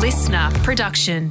[0.00, 1.30] listener production.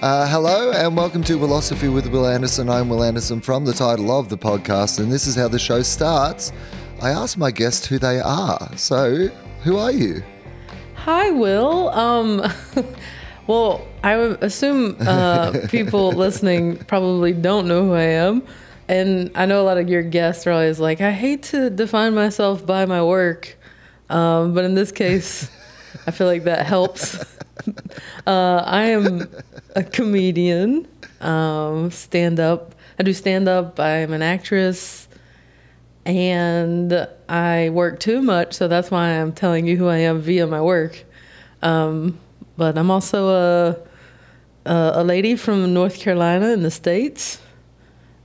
[0.00, 2.70] Uh, hello and welcome to Wilosophy with Wil Anderson.
[2.70, 5.82] I'm Wil Anderson from the title of the podcast, and this is how the show
[5.82, 6.52] starts.
[7.00, 8.70] I ask my guests who they are.
[8.76, 9.26] So,
[9.64, 10.22] who are you?
[10.94, 11.88] Hi, Wil.
[11.88, 12.48] Um,
[13.48, 18.44] well, I would assume uh, people listening probably don't know who I am.
[18.92, 22.14] And I know a lot of your guests are always like, I hate to define
[22.14, 23.56] myself by my work.
[24.10, 25.50] Um, but in this case,
[26.06, 27.18] I feel like that helps.
[28.26, 29.28] Uh, I am
[29.76, 30.88] a comedian,
[31.20, 32.74] um, stand up.
[32.98, 33.78] I do stand up.
[33.78, 35.06] I'm an actress.
[36.04, 38.54] And I work too much.
[38.54, 41.04] So that's why I'm telling you who I am via my work.
[41.62, 42.18] Um,
[42.56, 43.76] but I'm also a,
[44.68, 47.41] a, a lady from North Carolina in the States.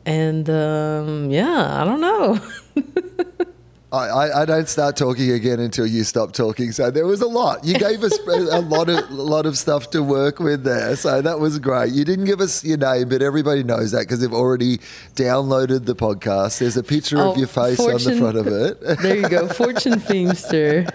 [0.08, 2.40] And um, yeah, I don't know.
[3.90, 6.74] I, I, I don't start talking again until you stop talking.
[6.74, 7.64] So there was a lot.
[7.64, 10.98] You gave us a lot of a lot of stuff to work with there.
[10.98, 11.94] So that was great.
[11.94, 14.80] You didn't give us your name, but everybody knows that because they've already
[15.16, 16.60] downloaded the podcast.
[16.60, 18.48] There's a picture Oh, of your face Fortune- on the front of
[18.92, 18.98] it.
[19.02, 20.92] there you go, Fortune Feimster.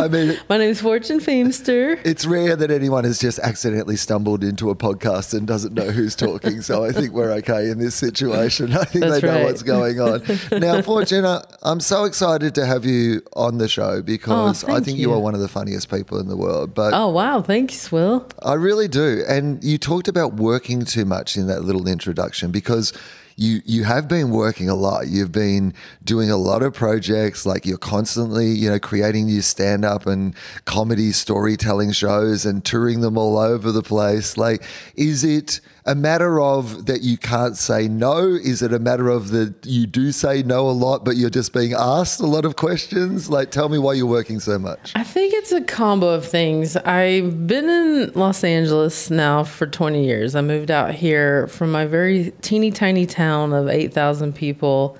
[0.00, 2.00] I mean, My name's Fortune Feimster.
[2.04, 6.14] it's rare that anyone has just accidentally stumbled into a podcast and doesn't know who's
[6.14, 6.62] talking.
[6.62, 8.72] So I think we're okay in this situation.
[8.76, 9.44] I think That's they know right.
[9.46, 10.22] what's going on.
[10.60, 14.98] Now, Fortuna, I'm so excited to have you on the show because Oh, I think
[14.98, 15.08] you.
[15.08, 15.12] you.
[15.14, 16.74] are one of the funniest people in the world.
[16.74, 18.28] But Oh wow, thanks, Wil.
[18.42, 19.24] I really do.
[19.26, 22.92] And you talked about working too much in that little introduction because
[23.36, 25.08] you you have been working a lot.
[25.08, 25.72] You've been
[26.04, 30.34] doing a lot of projects like you're constantly, you know, creating new stand up and
[30.66, 34.36] comedy storytelling shows and touring them all over the place.
[34.36, 34.62] Like
[34.96, 38.18] is it a matter of that you can't say no?
[38.20, 41.52] Is it a matter of that you do say no a lot but you're just
[41.52, 43.28] being asked a lot of questions?
[43.28, 44.92] Like tell me why you're working so much.
[44.94, 46.76] I think it's a combo of things.
[46.76, 50.36] I've been in Los Angeles now for 20 years.
[50.36, 54.96] I moved out here from my very teeny tiny town of 8,000 people.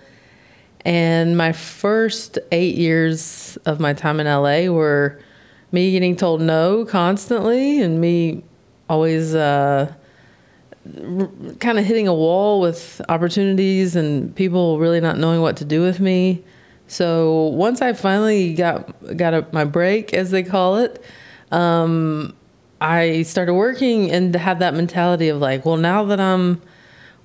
[0.84, 5.20] And my first eight years of my time in LA were
[5.70, 8.42] me getting told no constantly and me
[8.90, 9.94] always uh,
[11.60, 15.80] kind of hitting a wall with opportunities and people really not knowing what to do
[15.80, 16.42] with me.
[16.88, 21.02] So once I finally got got a, my break, as they call it,
[21.50, 22.34] um,
[22.80, 26.60] I started working and had that mentality of like, well, now that I'm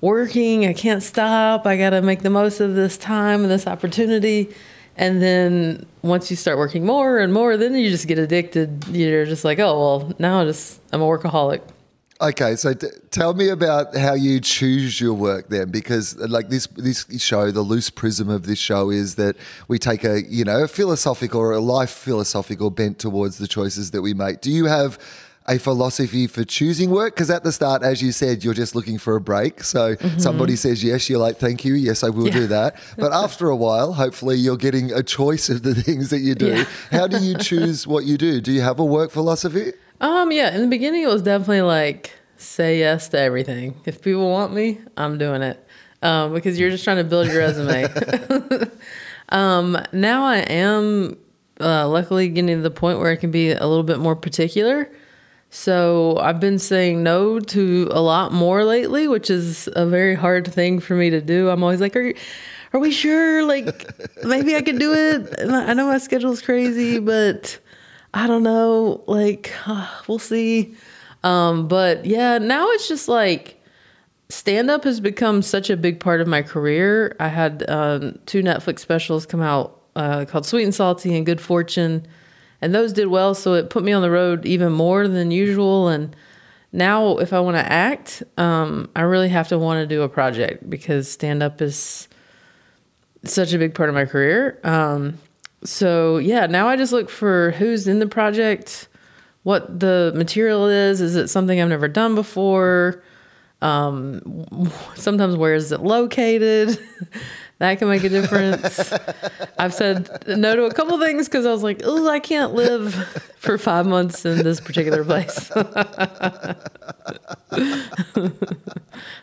[0.00, 1.66] working, I can't stop.
[1.66, 4.54] I got to make the most of this time and this opportunity.
[4.96, 8.86] And then once you start working more and more, then you just get addicted.
[8.88, 11.60] You're just like, oh well, now I just I'm a workaholic.
[12.20, 16.66] Okay, so t- tell me about how you choose your work then, because like this
[16.66, 19.36] this show, the loose prism of this show is that
[19.68, 23.92] we take a you know a philosophical or a life philosophical bent towards the choices
[23.92, 24.40] that we make.
[24.40, 24.98] Do you have
[25.46, 27.14] a philosophy for choosing work?
[27.14, 29.62] Because at the start, as you said, you're just looking for a break.
[29.62, 32.48] So somebody says yes, you're like, thank you, yes, I will do Mm-hmm.
[32.48, 32.76] That.
[32.98, 36.48] But after a while, hopefully, you're getting a choice of the things that you do.
[36.48, 36.64] Yeah.
[36.90, 38.40] How do you choose what you do?
[38.40, 39.72] Do you have a work philosophy?
[40.00, 43.80] Um, yeah, in the beginning, it was definitely like say yes to everything.
[43.84, 45.64] If people want me, I'm doing it.
[46.00, 47.88] Um, because you're just trying to build your resume.
[49.30, 51.16] um, now I am
[51.60, 54.90] uh, luckily getting to the point where I can be a little bit more particular.
[55.50, 60.46] So I've been saying no to a lot more lately, which is a very hard
[60.52, 61.48] thing for me to do.
[61.48, 62.14] I'm always like, are you,
[62.72, 63.44] are we sure?
[63.44, 63.90] Like,
[64.24, 65.50] maybe I can do it.
[65.50, 67.58] I I know my schedule's crazy, but
[68.14, 69.02] I don't know.
[69.06, 69.52] Like,
[70.08, 70.74] we'll see.
[71.24, 73.58] Um, but yeah, now it's just like
[74.28, 77.16] stand up has become such a big part of my career.
[77.18, 81.40] I had um, two Netflix specials come out uh, called Sweet and Salty and Good
[81.40, 82.06] Fortune,
[82.60, 83.34] and those did well.
[83.34, 85.88] So it put me on the road even more than usual.
[85.88, 86.14] And
[86.72, 90.08] now, if I want to act, um, I really have to want to do a
[90.08, 92.08] project because stand up is
[93.24, 94.60] such a big part of my career.
[94.62, 95.18] Um,
[95.64, 98.88] so yeah, now I just look for who's in the project,
[99.42, 101.00] what the material is.
[101.00, 103.02] Is it something I've never done before?
[103.60, 106.78] Um, sometimes where is it located?
[107.58, 108.92] that can make a difference.
[109.58, 112.94] I've said no to a couple things because I was like, oh, I can't live
[113.36, 115.48] for five months in this particular place.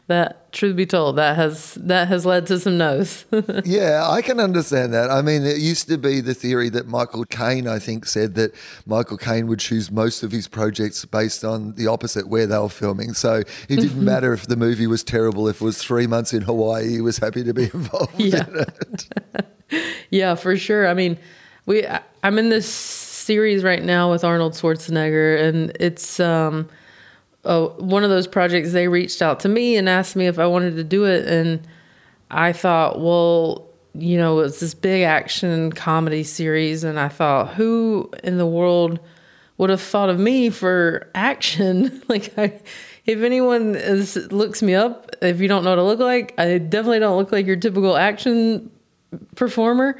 [0.07, 3.25] that, truth be told, that has that has led to some no's.
[3.65, 5.09] yeah, I can understand that.
[5.09, 8.53] I mean, it used to be the theory that Michael Caine, I think, said that
[8.85, 12.67] Michael Caine would choose most of his projects based on the opposite where they were
[12.67, 13.13] filming.
[13.13, 15.47] So it didn't matter if the movie was terrible.
[15.47, 18.24] If it was three months in Hawaii, he was happy to be involved
[19.71, 19.81] Yeah.
[20.09, 20.87] yeah, for sure.
[20.87, 21.17] I mean,
[21.65, 26.69] we I- I'm in this series right now with Arnold Schwarzenegger, and it's um,
[27.43, 28.71] uh, one of those projects.
[28.71, 31.67] They reached out to me and asked me if I wanted to do it, and
[32.31, 38.11] I thought, well, you know, it's this big action comedy series, and I thought, who
[38.23, 38.99] in the world
[39.57, 42.01] would have thought of me for action?
[42.09, 42.59] like, I,
[43.05, 46.57] if anyone is, looks me up, if you don't know what I look like, I
[46.57, 48.71] definitely don't look like your typical action
[49.35, 49.97] performer.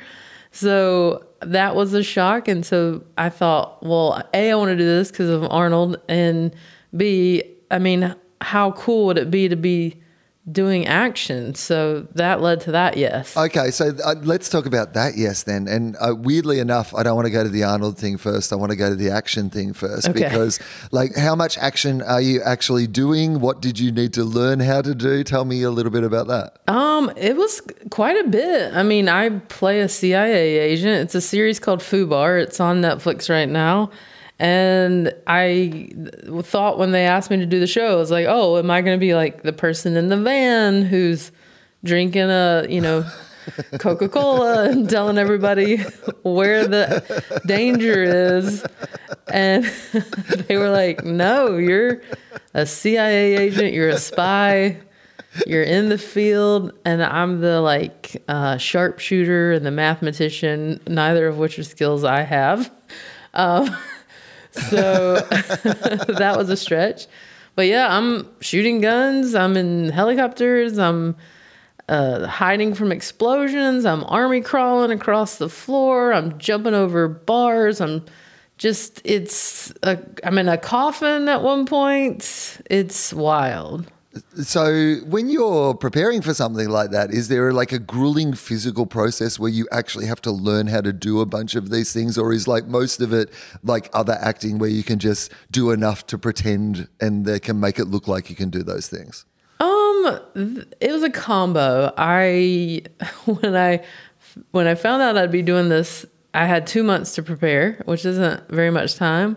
[0.51, 2.47] So that was a shock.
[2.47, 6.01] And so I thought, well, A, I want to do this because of Arnold.
[6.07, 6.55] And
[6.95, 10.01] B, I mean, how cool would it be to be
[10.51, 11.55] doing action?
[11.55, 13.35] So that led to that, yes.
[13.35, 15.67] Okay, so uh, let's talk about that, yes, then.
[15.67, 18.53] And uh, weirdly enough, I don't want to go to the Arnold thing first.
[18.53, 20.23] I want to go to the action thing first Okay.
[20.23, 20.59] because,
[20.91, 23.39] like, how much action are you actually doing?
[23.39, 25.23] What did you need to learn how to do?
[25.23, 26.59] Tell me a little bit about that.
[26.67, 28.73] Um, it was quite a bit.
[28.73, 31.01] I mean, I play a CIA agent.
[31.05, 32.41] It's a series called Fubar.
[32.41, 33.89] It's on Netflix right now.
[34.37, 35.89] And I
[36.41, 38.81] thought when they asked me to do the show, I was like, oh, am I
[38.81, 41.31] going to be like the person in the van who's
[41.83, 43.05] drinking a, you know,
[43.79, 45.77] Coca Cola and telling everybody
[46.23, 48.65] where the danger is?
[49.27, 49.63] And
[50.47, 52.01] they were like, no, you're
[52.53, 54.77] a CIA agent, you're a spy
[55.45, 61.37] you're in the field and i'm the like uh, sharpshooter and the mathematician neither of
[61.37, 62.71] which are skills i have
[63.33, 63.75] um,
[64.69, 67.07] so that was a stretch.
[67.55, 71.15] But yeah i'm shooting guns i'm in helicopters i'm
[71.87, 78.03] uh, hiding from explosions i'm army crawling across the floor i'm jumping over bars i'm
[78.57, 82.61] just it's a, i'm in a coffin at one point.
[82.69, 83.91] It's wild
[84.41, 89.37] So, when you're preparing for something like that, is there like a grueling physical process
[89.37, 92.31] where you actually have to learn how to do a bunch of these things, or
[92.31, 93.29] is like most of it
[93.63, 97.77] like other acting where you can just do enough to pretend and they can make
[97.77, 99.25] it look like you can do those things?
[99.59, 101.93] Um, it was a combo.
[101.97, 102.83] I
[103.25, 103.83] when I
[104.51, 108.05] when I found out I'd be doing this, I had two months to prepare, which
[108.05, 109.35] isn't very much time.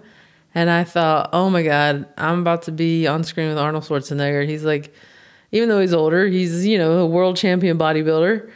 [0.58, 4.44] And I thought, oh my god, I'm about to be on screen with Arnold Schwarzenegger.
[4.44, 4.92] He's like,
[5.52, 8.50] even though he's older, he's you know a world champion bodybuilder,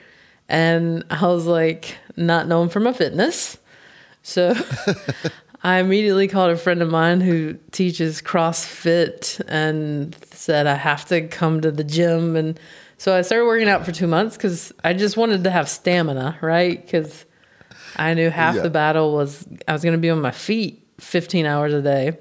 [0.48, 3.56] and I was like, not known for my fitness,
[4.22, 4.54] so.
[5.64, 11.28] I immediately called a friend of mine who teaches CrossFit and said I have to
[11.28, 12.34] come to the gym.
[12.34, 12.58] And
[12.98, 16.36] so I started working out for two months because I just wanted to have stamina,
[16.42, 16.84] right?
[16.84, 17.24] Because
[17.94, 18.62] I knew half Yeah.
[18.62, 22.16] the battle was I was going to be on my feet 15 hours a day.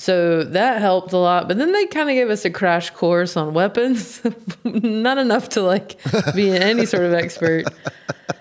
[0.00, 1.48] So that helped a lot.
[1.48, 4.22] But then they kind of gave us a crash course on weapons.
[4.64, 5.98] Not enough to like
[6.36, 7.64] be any sort of expert.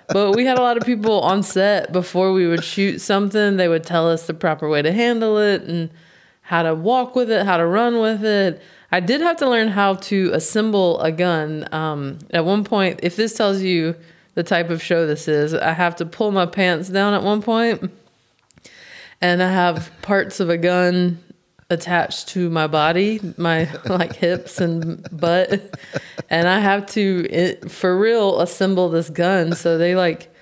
[0.09, 3.57] But we had a lot of people on set before we would shoot something.
[3.57, 5.89] They would tell us the proper way to handle it and
[6.41, 8.61] how to walk with it, how to run with it.
[8.91, 11.67] I did have to learn how to assemble a gun.
[11.73, 13.95] Um, at one point, if this tells you
[14.35, 17.41] the type of show this is, I have to pull my pants down at one
[17.41, 17.91] point
[19.21, 21.23] and I have parts of a gun
[21.69, 25.77] attached to my body, my like hips and butt,
[26.29, 29.53] and I have to it, for real assemble this gun.
[29.53, 30.33] So they like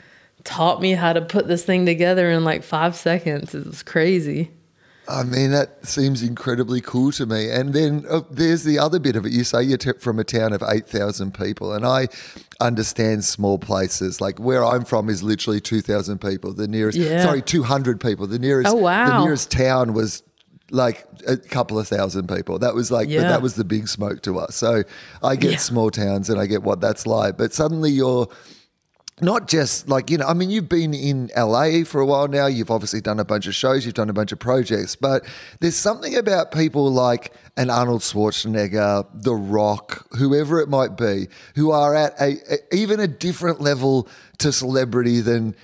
[0.44, 3.55] taught me how to put this thing together in like five seconds.
[3.55, 4.51] It was crazy.
[5.08, 7.50] I mean, that seems incredibly cool to me.
[7.50, 9.32] And then uh, there's the other bit of it.
[9.32, 12.08] You say you're t- from a town of 8,000 people, and I
[12.60, 14.20] understand small places.
[14.20, 16.54] Like where I'm from is literally 2,000 people.
[16.54, 17.24] The nearest, Yeah.
[17.24, 18.26] sorry, 200 people.
[18.28, 19.20] The nearest, Oh, wow.
[19.20, 20.24] the nearest town was
[20.72, 22.58] like a couple of thousand people.
[22.60, 23.22] That was like, Yeah.
[23.22, 24.56] that was the big smoke to us.
[24.56, 24.84] So
[25.22, 25.58] I get Yeah.
[25.58, 27.38] small towns and I get what that's like.
[27.38, 28.28] But suddenly you're,
[29.22, 32.48] not just like you know i mean you've been in la for a while now.
[32.48, 33.86] You've obviously done a bunch of shows.
[33.86, 34.95] You've done a bunch of projects.
[34.95, 35.25] But
[35.60, 41.72] there's something about people like an arnold schwarzenegger the rock whoever it might be who
[41.72, 44.07] are at a, a even a different level
[44.39, 45.55] to celebrity than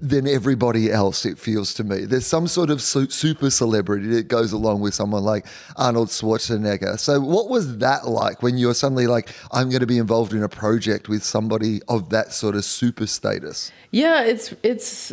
[0.00, 2.04] than everybody else it feels to me.
[2.04, 6.98] There's some sort of su- super celebrity that goes along with someone like arnold schwarzenegger.
[6.98, 10.42] So what was that like when you're suddenly like i'm going to be involved in
[10.42, 15.12] a project with somebody of that sort of super status Yeah, it's it's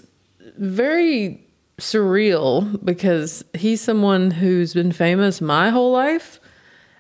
[0.58, 1.46] very
[1.80, 6.40] surreal because he's someone who's been famous my whole life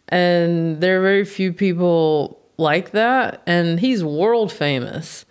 [0.09, 5.25] and there are very few people like that and he's world famous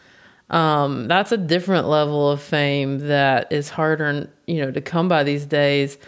[0.53, 5.25] um, that's a different level of fame that is harder you know to come by
[5.25, 5.99] these days.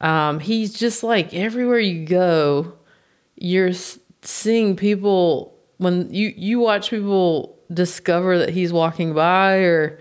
[0.00, 2.74] Um, he's just like everywhere you go
[3.36, 3.72] you're
[4.22, 10.00] seeing people when you you watch people discover that he's walking by or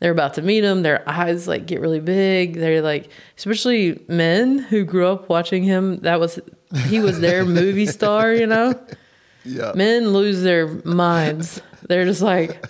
[0.00, 2.54] they're about to meet him their eyes like get really big.
[2.54, 6.40] They're like especially men who grew up watching him that was
[6.88, 8.74] he was their movie star you know
[9.44, 9.72] Yeah.
[9.74, 11.60] men lose their minds.
[11.86, 12.64] They're just like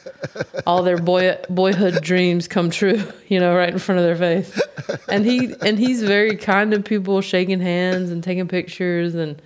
[0.67, 4.61] all their boy boyhood dreams come true you know right in front of their face.
[5.09, 9.15] And he and he's very kind to people shaking hands and taking pictures.
[9.15, 9.41] And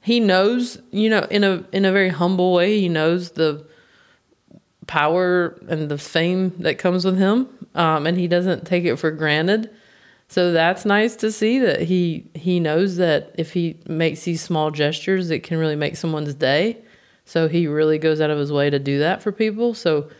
[0.00, 3.64] he knows you know in a in a very humble way he knows the
[4.86, 7.48] power and the fame that comes with him.
[7.74, 9.70] Um, and he doesn't take it for granted
[10.34, 14.72] so that's nice to see that he he knows that if he makes these small
[14.72, 16.78] gestures it can really make someone's day.
[17.24, 19.74] So he really goes out of his way to do that for people.
[19.74, 20.10] So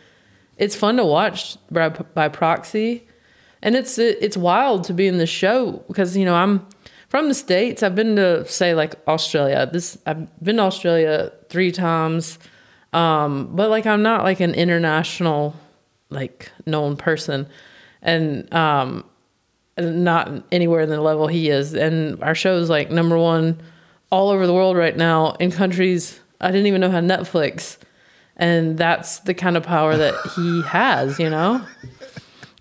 [0.55, 3.05] it's fun to watch by, by proxy.
[3.61, 6.65] And it's it's wild to be in the show because you know I'm
[7.09, 7.83] from the states.
[7.83, 9.69] I've been to say like Australia.
[9.69, 12.39] This I've been to Australia 3 times.
[12.93, 15.57] Um, but like I'm not like an international
[16.09, 17.49] like known person.
[18.01, 19.03] And um
[19.77, 21.73] not anywhere in the level he is.
[21.73, 23.61] And our show is like number one
[24.11, 27.77] all over the world right now in countries I didn't even know had Netflix.
[28.37, 31.65] And that's the kind of power that he has you know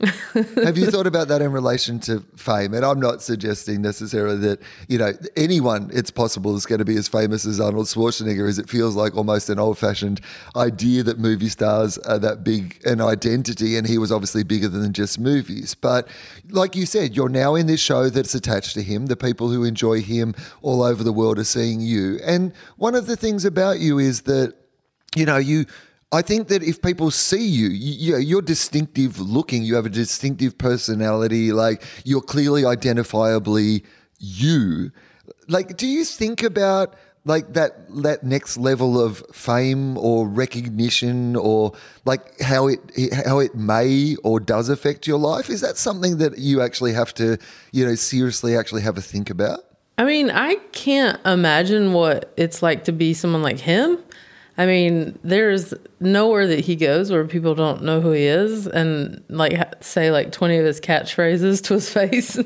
[0.65, 2.75] Have you thought about that in relation to fame?
[2.75, 6.97] And I'm not suggesting necessarily that, you know, anyone it's possible is going to be
[6.97, 10.21] as famous as Arnold Schwarzenegger as it feels like almost an old fashioned
[10.57, 13.77] idea that movie stars are that big an identity.
[13.77, 15.75] And he was obviously bigger than just movies.
[15.75, 16.09] But
[16.51, 19.07] like you said, you're now in this show that's attached to him.
[19.07, 22.19] The people who enjoy him all over the world are seeing you.
[22.25, 24.55] And one of the things about you is that,
[25.15, 25.67] you know, you
[26.15, 30.57] I think that if people see you, you, you're distinctive looking, you have a distinctive
[30.57, 33.83] personality, like you're clearly identifiably
[34.19, 34.93] you.
[35.49, 36.95] Like, do you think about
[37.27, 41.73] like that that next level of fame or recognition or
[42.05, 42.81] like how it
[43.27, 45.51] how it may or does affect your life?
[45.51, 47.39] Is that something that you actually have to,
[47.73, 49.61] you know, seriously actually have a think about?
[49.97, 53.99] I mean, I can't imagine what it's like to be someone like him.
[54.57, 59.23] I mean, there's nowhere that he goes where people don't know who he is and
[59.29, 62.39] like say like 20 of his catchphrases to his face.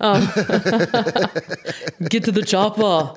[0.00, 0.20] um,
[2.08, 3.14] get to the chopper.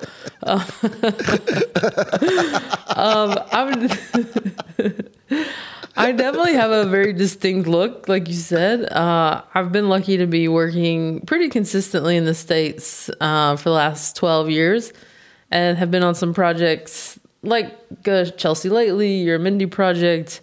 [2.86, 3.90] um, I'm,
[5.96, 8.84] I definitely have a very distinct look, like you said.
[8.92, 13.74] Uh, I've been lucky to be working pretty consistently in the States uh, for the
[13.74, 14.92] last 12 years
[15.50, 20.40] and have been on some projects like uh, Chelsea Lately, your Mindy project,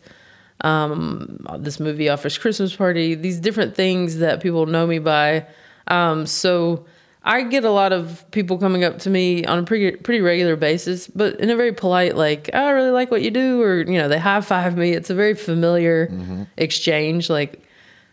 [0.62, 5.48] um, this movie Office Christmas Party, these different things that people know me by.
[5.88, 6.86] Um, so
[7.24, 10.56] I get a lot of people coming up to me on a pretty pretty regular
[10.56, 13.78] basis, but in a very polite, like oh, I really like what you do, or
[13.78, 14.92] you know, they high five me.
[14.92, 16.44] It's a very familiar mm-hmm.
[16.58, 17.30] exchange.
[17.30, 17.62] Like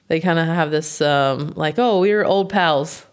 [0.09, 3.07] they kind of have this um, like oh, we're old pals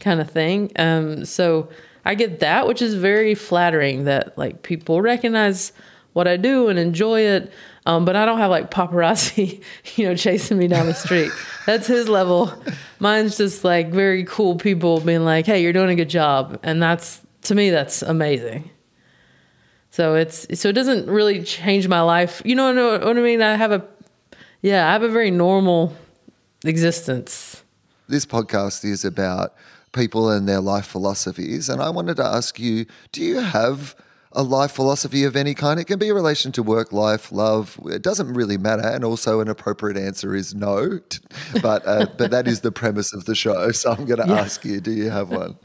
[0.00, 0.72] kind of thing.
[0.76, 1.68] Um, so
[2.04, 5.72] I get that, which is very flattering that like people recognize
[6.12, 7.52] what I do and enjoy it.
[7.86, 9.62] Um, but I don't have like paparazzi,
[9.96, 11.32] you know, chasing me down the street.
[11.66, 12.52] That's his level.
[12.98, 16.82] Mine's just like very cool people being like, "Hey, you're doing a good job," and
[16.82, 18.70] that's to me that's amazing.
[19.90, 22.42] So it's so it doesn't really change my life.
[22.44, 23.40] You know what I mean?
[23.40, 23.86] I have a
[24.62, 25.96] yeah, I have a very normal
[26.64, 27.62] existence.
[28.08, 29.54] This podcast is about
[29.92, 31.68] people and their life philosophies.
[31.68, 33.96] And I wanted to ask you do you have
[34.32, 35.80] a life philosophy of any kind?
[35.80, 37.78] It can be a relation to work, life, love.
[37.86, 38.86] It doesn't really matter.
[38.86, 41.00] And also, an appropriate answer is no.
[41.62, 43.70] But, uh, but that is the premise of the show.
[43.72, 44.40] So I'm going to yeah.
[44.40, 45.56] ask you do you have one?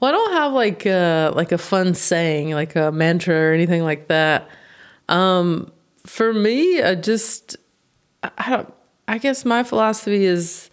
[0.00, 3.82] Well, I don't have like a, like a fun saying, like a mantra or anything
[3.82, 4.48] like that.
[5.08, 5.72] Um,
[6.04, 7.56] for me, I just,
[8.22, 8.72] I don't,
[9.08, 10.70] I guess my philosophy is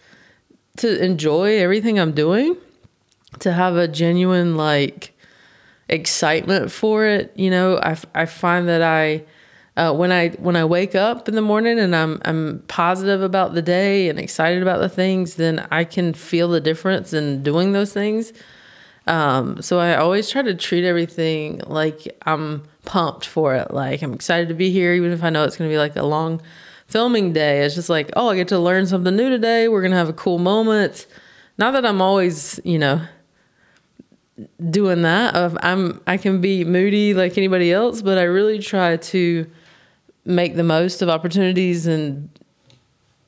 [0.78, 2.56] to enjoy everything I'm doing
[3.40, 5.16] to have a genuine like
[5.88, 7.32] excitement for it.
[7.36, 9.24] You know, I, I find that I
[9.76, 13.54] uh, when I when I wake up in the morning and I'm I'm positive about
[13.54, 17.72] the day and excited about the things, then I can feel the difference in doing
[17.72, 18.32] those things.
[19.06, 23.70] Um, so I always try to treat everything like I'm pumped for it.
[23.70, 25.94] Like I'm excited to be here, even if I know it's going to be like
[25.94, 26.42] a long
[26.88, 27.62] filming day.
[27.64, 29.68] It's just like, oh, I get to learn something new today.
[29.68, 31.06] We're gonna have a cool moment.
[31.58, 33.02] Not that I'm always, you know,
[34.70, 35.34] doing that.
[35.34, 39.46] of I'm I can be moody like anybody else, but I really try to
[40.24, 42.28] make the most of opportunities and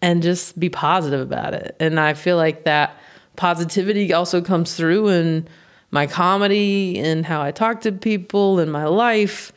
[0.00, 1.76] and just be positive about it.
[1.80, 2.96] And I feel like that
[3.36, 5.48] positivity also comes through in
[5.90, 9.52] my comedy and how I talk to people in my life.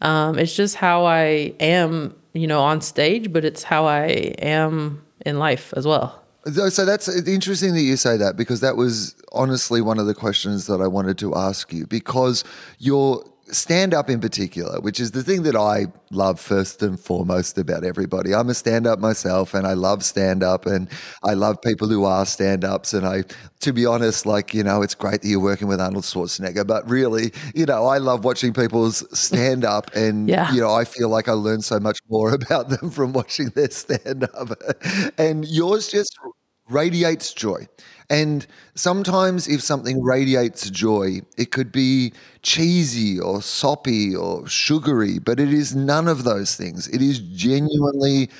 [0.00, 4.06] Um, it's just how I am, you know, on stage, but it's how I
[4.38, 6.25] am in life as well.
[6.46, 10.66] So that's interesting that you say that because that was honestly one of the questions
[10.66, 12.44] that I wanted to ask you because
[12.78, 17.58] you're stand up in particular, which is the thing that I love first and foremost
[17.58, 18.34] about everybody.
[18.34, 20.88] I'm a stand up myself and I love stand up and
[21.22, 22.92] I love people who are stand ups.
[22.92, 23.24] And I,
[23.60, 26.88] to be honest, like, you know, it's great that you're working with Arnold Schwarzenegger, but
[26.88, 30.52] really, you know, I love watching people's stand up and, yeah.
[30.52, 33.70] you know, I feel like I learn so much more about them from watching their
[33.70, 34.50] stand up.
[35.18, 36.18] and yours just
[36.68, 37.68] radiates joy.
[38.08, 45.40] And sometimes, if something radiates joy, it could be cheesy or soppy or sugary, but
[45.40, 46.86] it is none of those things.
[46.88, 48.30] It is genuinely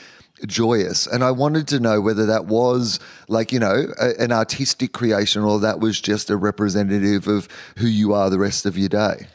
[0.47, 1.07] joyous.
[1.07, 5.43] And I wanted to know whether that was like, you know, a, an artistic creation
[5.43, 9.27] or that was just a representative of who you are the rest of your day.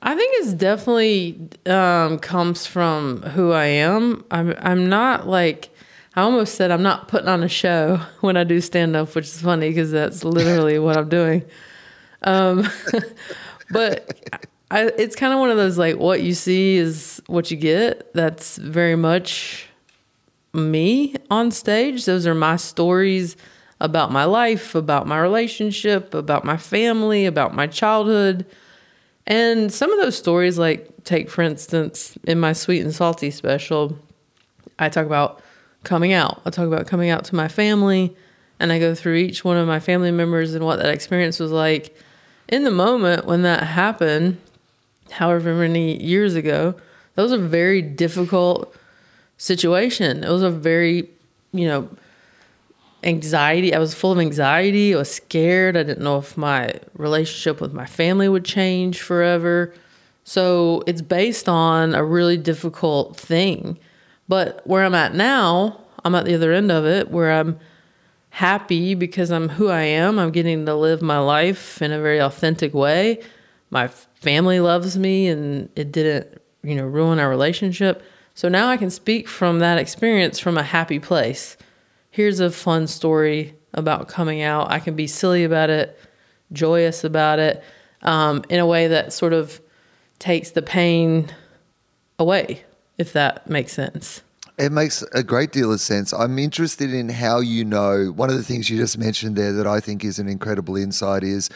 [0.00, 4.24] I think it's definitely um, comes from who I am.
[4.30, 5.70] I'm I'm not like
[6.16, 9.26] I almost said I'm not putting on a show when I do stand up, which
[9.26, 11.44] is funny because that's literally what I'm doing.
[12.22, 12.68] Um,
[13.70, 17.56] but I, it's kind of one of those like what you see is what you
[17.56, 18.12] get.
[18.14, 19.66] That's very much
[20.52, 22.04] me on stage.
[22.04, 23.36] Those are my stories
[23.80, 28.46] about my life, about my relationship, about my family, about my childhood.
[29.26, 33.98] And some of those stories, like take for instance, in my sweet and salty special,
[34.78, 35.42] I talk about
[35.84, 36.42] coming out.
[36.44, 38.16] I talk about coming out to my family
[38.58, 41.52] and I go through each one of my family members and what that experience was
[41.52, 41.96] like.
[42.48, 44.38] In the moment when that happened,
[45.10, 46.74] however many years ago,
[47.14, 48.74] that was a very difficult
[49.38, 50.24] situation.
[50.24, 51.08] It was a very,
[51.52, 51.88] you know,
[53.02, 53.74] anxiety.
[53.74, 54.94] I was full of anxiety.
[54.94, 55.76] I was scared.
[55.76, 59.74] I didn't know if my relationship with my family would change forever.
[60.24, 63.78] So it's based on a really difficult thing.
[64.28, 67.58] But where I'm at now, I'm at the other end of it where I'm
[68.30, 70.18] happy because I'm who I am.
[70.18, 73.20] I'm getting to live my life in a very authentic way.
[73.70, 78.02] My family loves me and it didn't, you know, ruin our relationship.
[78.34, 81.56] So now I can speak from that experience from a happy place.
[82.10, 84.70] Here's a fun story about coming out.
[84.70, 85.98] I can be silly about it,
[86.52, 87.62] joyous about it,
[88.02, 89.60] um, in a way that sort of
[90.18, 91.30] takes the pain
[92.18, 92.64] away
[92.98, 94.22] if that makes sense.
[94.56, 96.12] It makes a great deal of sense.
[96.12, 98.12] I'm interested in how you know.
[98.14, 101.24] One of the things you just mentioned there that I think is an incredible insight
[101.24, 101.50] is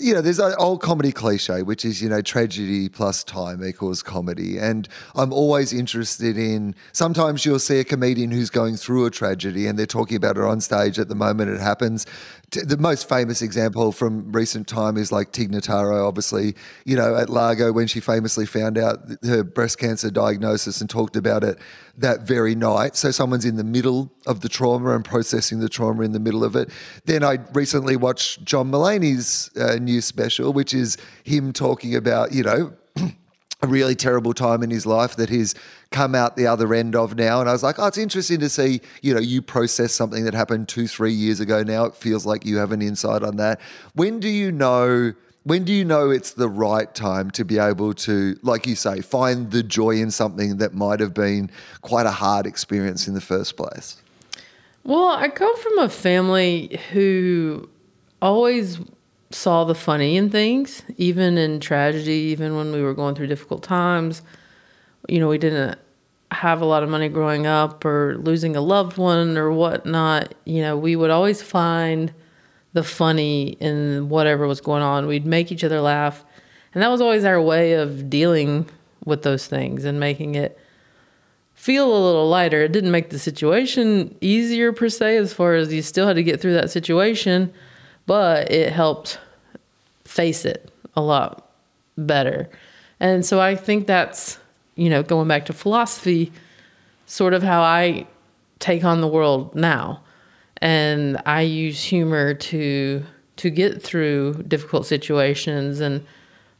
[0.00, 4.02] you know, there's an old comedy cliche, which is, you know, tragedy plus time equals
[4.02, 4.56] comedy.
[4.56, 9.66] And I'm always interested in sometimes you'll see a comedian who's going through a tragedy
[9.66, 12.06] and they're talking about it on stage at the moment it happens.
[12.52, 17.30] The most famous example from recent time is like Tig Notaro, obviously, you know, at
[17.30, 21.58] Largo when she famously found out her breast cancer diagnosis and talked about it
[21.96, 22.96] that very night.
[22.96, 26.42] So someone's in the middle of the trauma and processing the trauma in the middle
[26.42, 26.70] of it.
[27.04, 32.42] Then I recently watched John Mulaney's uh, new special, which is him talking about, you
[32.42, 32.72] know,
[33.62, 35.54] a really terrible time in his life that he's
[35.90, 37.40] come out the other end of now.
[37.40, 40.34] And I was like, oh, it's interesting to see, you know, you process something that
[40.34, 41.84] happened two, three years ago now.
[41.84, 43.60] It feels like you have an insight on that.
[43.94, 45.12] When do you know?
[45.44, 49.00] When do you know it's the right time to be able to, like you say,
[49.00, 53.22] find the joy in something that might have been quite a hard experience in the
[53.22, 54.02] first place?
[54.84, 57.70] Well, I come from a family who
[58.20, 58.80] always
[59.30, 63.62] saw the funny in things, even in tragedy, even when we were going through difficult
[63.62, 64.22] times.
[65.08, 65.78] You know, we didn't
[66.32, 70.34] have a lot of money growing up or losing a loved one or whatnot.
[70.44, 72.12] You know, we would always find
[72.72, 75.06] the funny in whatever was going on.
[75.06, 76.24] We'd make each other laugh.
[76.74, 78.68] And that was always our way of dealing
[79.04, 80.58] with those things and making it
[81.54, 82.62] feel a little lighter.
[82.62, 86.22] It didn't make the situation easier per se, as far as you still had to
[86.22, 87.52] get through that situation
[88.10, 89.20] but it helped
[90.04, 91.48] face it a lot
[91.96, 92.50] better.
[92.98, 94.36] And so I think that's,
[94.74, 96.32] you know, going back to philosophy,
[97.06, 98.08] sort of how I
[98.58, 100.02] take on the world now.
[100.56, 103.04] And I use humor to
[103.36, 106.04] to get through difficult situations and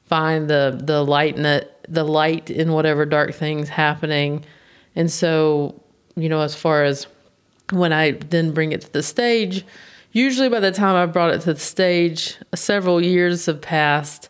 [0.04, 4.44] find the the light in it, the light in whatever dark things happening.
[4.94, 5.74] And so,
[6.14, 7.08] you know, as far as
[7.72, 9.64] when I then bring it to the stage,
[10.12, 14.28] usually by the time I brought it to the stage, several years have passed.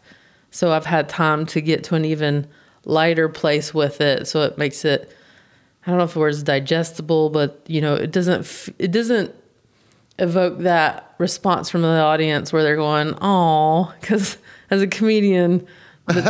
[0.51, 2.47] So I've had time to get to an even
[2.85, 4.27] lighter place with it.
[4.27, 5.15] So it makes it,
[5.87, 9.35] I don't know if the word is digestible, but you know, it doesn't, it doesn't
[10.19, 14.39] evoke that response from the audience where they're going, oh, because
[14.71, 15.67] as a comedian,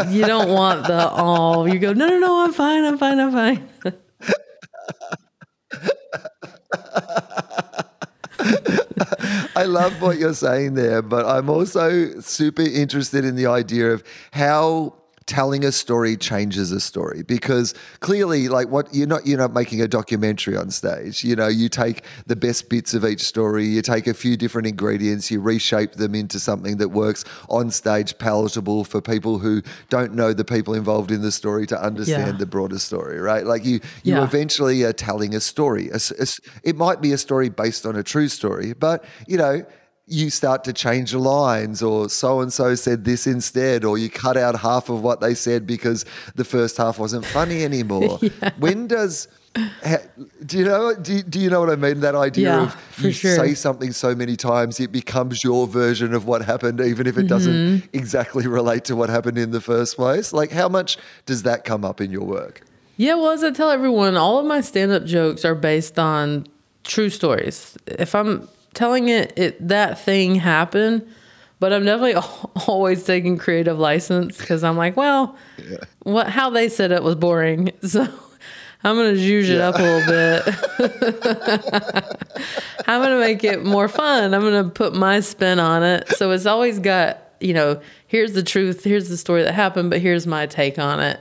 [0.08, 1.64] you don't want the oh.
[1.64, 3.68] You go, no, no, no, I'm fine, I'm fine, I'm fine.
[9.56, 14.04] I love what you're saying there, but I'm also super interested in the idea of
[14.32, 14.94] how
[15.30, 19.80] telling a story changes a story because clearly like what you're not you're not making
[19.80, 23.80] a documentary on stage you know you take the best bits of each story you
[23.80, 28.82] take a few different ingredients you reshape them into something that works on stage palatable
[28.82, 32.38] for people who don't know the people involved in the story to understand Yeah.
[32.38, 34.24] the broader story right like you you Yeah.
[34.24, 37.86] eventually are telling a story A s- a s- it might be a story based
[37.86, 39.62] on a true story but you know
[40.10, 44.10] you start to change the lines, or so and so said this instead, or you
[44.10, 48.18] cut out half of what they said because the first half wasn't funny anymore.
[48.58, 49.28] When does
[50.46, 52.00] do you know do you, do you know what I mean?
[52.00, 53.34] That idea Yeah, of you sure.
[53.36, 57.26] say something so many times it becomes your version of what happened, even if it
[57.28, 57.86] doesn't Mm-hmm.
[57.96, 60.32] exactly relate to what happened in the first place.
[60.32, 62.62] Like, how much does that come up in your work?
[62.96, 66.46] Yeah, well, as I tell everyone, all of my stand up jokes are based on
[66.84, 67.76] true stories.
[67.86, 71.06] If I'm telling it, it that thing happened,
[71.58, 72.20] but I'm definitely
[72.66, 75.36] always taking creative license because I'm like, well,
[76.02, 78.02] what how they said it was boring, so
[78.82, 80.42] I'm gonna zhuzh it up a little bit.
[82.88, 84.32] I'm gonna make it more fun.
[84.34, 86.08] I'm gonna put my spin on it.
[86.16, 90.00] So it's always got, you know, here's the truth, here's the story that happened, but
[90.00, 91.20] here's my take on it.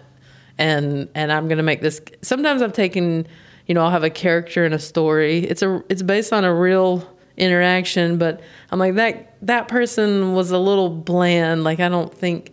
[0.58, 3.28] And and I'm gonna make this sometimes I've taken,
[3.68, 5.40] you know, I'll have a character in a story.
[5.40, 7.06] It's a it's based on a real
[7.40, 11.64] interaction, but I'm like that that person was a little bland.
[11.64, 12.52] Like I don't think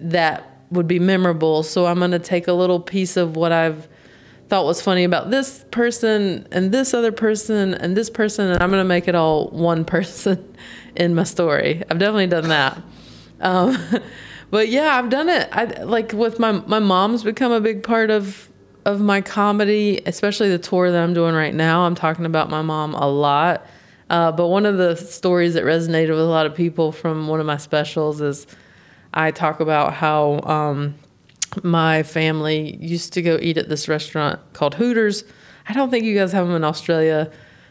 [0.00, 1.62] that would be memorable.
[1.62, 3.88] So I'm gonna take a little piece of what I've
[4.48, 8.70] thought was funny about this person and this other person and this person, and I'm
[8.70, 10.56] gonna make it all one person
[10.96, 11.82] in my story.
[11.90, 12.82] I've definitely done that.
[13.40, 13.76] Um,
[14.50, 15.48] but yeah, I've done it.
[15.52, 18.48] I like with my my mom's become a big part of
[18.84, 21.82] of my comedy, especially the tour that I'm doing right now.
[21.82, 23.66] I'm talking about my mom a lot.
[24.10, 27.40] Uh, but one of the stories that resonated with a lot of people from one
[27.40, 28.46] of my specials is
[29.14, 30.94] I talk about how um,
[31.62, 35.24] my family used to go eat at this restaurant called Hooters.
[35.68, 37.30] I don't think you guys have them in Australia.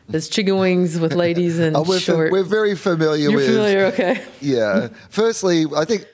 [0.10, 2.32] It's chicken wings with ladies Oh, we're, fa- short.
[2.32, 4.24] we're very familiar You're with familiar, okay?
[4.42, 4.90] Yeah.
[5.10, 6.06] Firstly, I think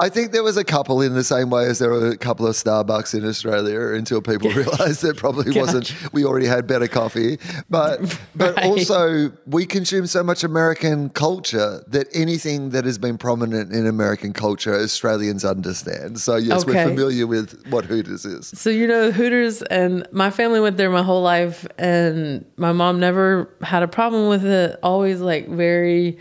[0.00, 2.46] I think there was a couple in the same way as there were a couple
[2.46, 5.92] of Starbucks in Australia until people realised there probably wasn't.
[6.12, 12.06] We already had better coffee, but but also we consume so much American culture that
[12.14, 16.20] anything that has been prominent in American culture, Australians understand.
[16.20, 18.48] So yes, we're familiar with what Hooters is.
[18.48, 23.00] So you know Hooters, and my family went there my whole life, and my mom
[23.00, 24.78] never had a problem with it.
[24.80, 26.18] Always like very,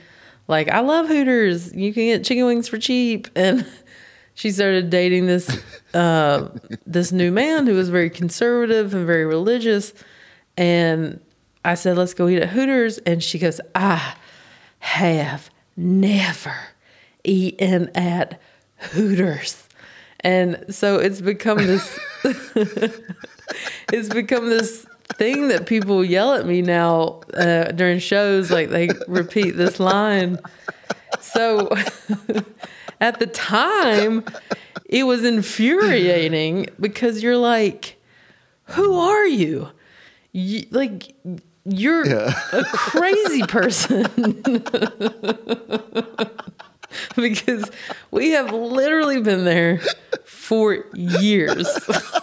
[0.47, 1.73] like I love Hooters.
[1.75, 3.65] You can get chicken wings for cheap, and
[4.33, 5.62] she started dating this
[5.93, 6.49] uh,
[6.86, 9.93] this new man who was very conservative and very religious,
[10.55, 11.19] and
[11.65, 14.15] I said, "Let's go eat at Hooters," and she goes, "I
[14.79, 16.55] have never
[17.23, 18.39] eaten at
[18.77, 19.67] Hooters."
[20.21, 21.99] And so it's become this
[23.93, 28.89] it's become this thing that people yell at me now uh, during shows like they
[29.08, 30.39] repeat this line.
[31.22, 31.70] So
[33.02, 34.24] at the time
[34.86, 37.96] it was infuriating because you're like
[38.72, 39.70] who are you?
[40.34, 41.15] you like
[41.65, 42.34] you're Yeah.
[42.54, 44.06] a crazy person.
[47.15, 47.69] because
[48.12, 49.81] we have literally been there
[50.25, 51.67] for years.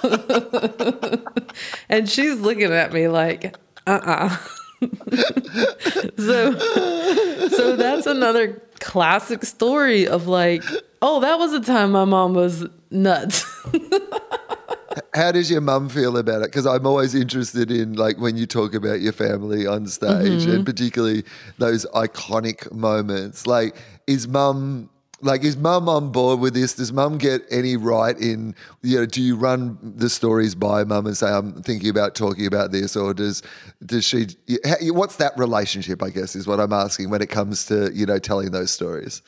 [1.89, 3.57] and she's looking at me like,
[3.87, 4.37] uh-uh.
[6.19, 6.59] so
[7.49, 10.63] so that's another classic story of like,
[11.01, 13.45] oh, that was the time my mom was nuts.
[15.15, 16.47] How does your mum feel about it?
[16.47, 20.51] Because I'm always interested in like when you talk about your family on stage, Mm-hmm.
[20.51, 21.25] and particularly
[21.59, 23.47] those iconic moments.
[23.47, 26.75] Like, is mum like is mum on board with this?
[26.75, 28.55] Does mum get any right in?
[28.83, 32.47] You know, do you run the stories by mum and say I'm thinking about talking
[32.47, 33.43] about this, or does
[33.87, 34.27] does she?
[34.83, 36.03] What's that relationship?
[36.03, 39.23] I guess is what I'm asking when it comes to you know telling those stories.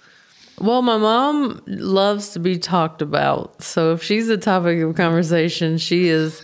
[0.58, 3.62] Well, my mom loves to be talked about.
[3.62, 6.42] So if she's a topic of conversation, she is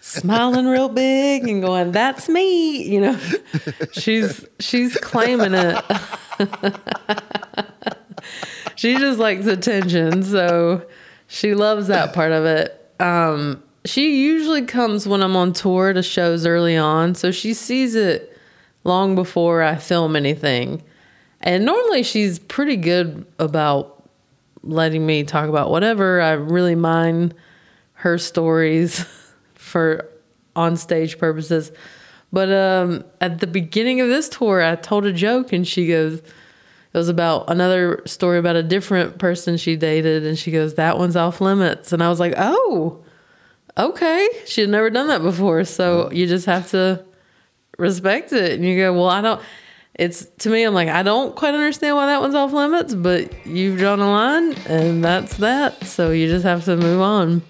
[0.00, 3.18] smiling real big and going, "That's me," you know.
[3.92, 5.84] she's she's claiming it.
[8.76, 10.86] she just likes attention, so
[11.26, 12.92] she loves that part of it.
[12.98, 17.94] Um, she usually comes when I'm on tour to shows early on, so she sees
[17.94, 18.38] it
[18.84, 20.82] long before I film anything.
[21.44, 24.02] And normally she's pretty good about
[24.62, 26.20] letting me talk about whatever.
[26.20, 27.34] I really mind
[27.92, 29.04] her stories
[29.54, 30.08] for
[30.56, 31.70] on stage purposes.
[32.32, 36.18] But um, at the beginning of this tour, I told a joke and she goes,
[36.18, 40.24] it was about another story about a different person she dated.
[40.24, 41.92] And she goes, that one's off limits.
[41.92, 43.04] And I was like, oh,
[43.76, 44.28] okay.
[44.46, 45.64] She had never done that before.
[45.64, 47.04] So you just have to
[47.78, 48.52] respect it.
[48.52, 49.42] And you go, well, I don't,
[49.94, 53.46] it's to me, I'm like, I don't quite understand why that one's off limits, but
[53.46, 55.84] you've drawn a line and that's that.
[55.86, 57.42] So you just have to move on.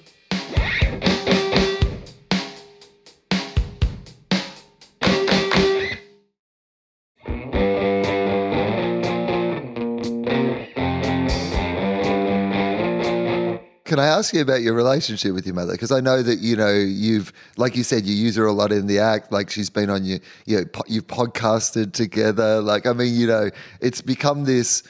[13.95, 15.71] Can I ask you about your relationship with your mother?
[15.71, 18.73] Because I know that you know you've, like you said, you use her a lot
[18.73, 19.31] in the act.
[19.31, 22.61] Like she's been on you, you know, po- you've podcasted together.
[22.61, 24.83] Like I mean, you know, it's become this,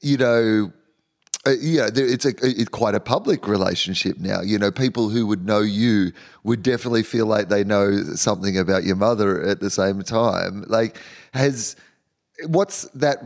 [0.00, 0.72] you know,
[1.46, 4.40] uh, yeah, it's a it's quite a public relationship now.
[4.40, 6.10] You know, people who would know you
[6.42, 10.64] would definitely feel like they know something about your mother at the same time.
[10.66, 10.98] Like,
[11.34, 11.76] has
[12.48, 13.18] what's that?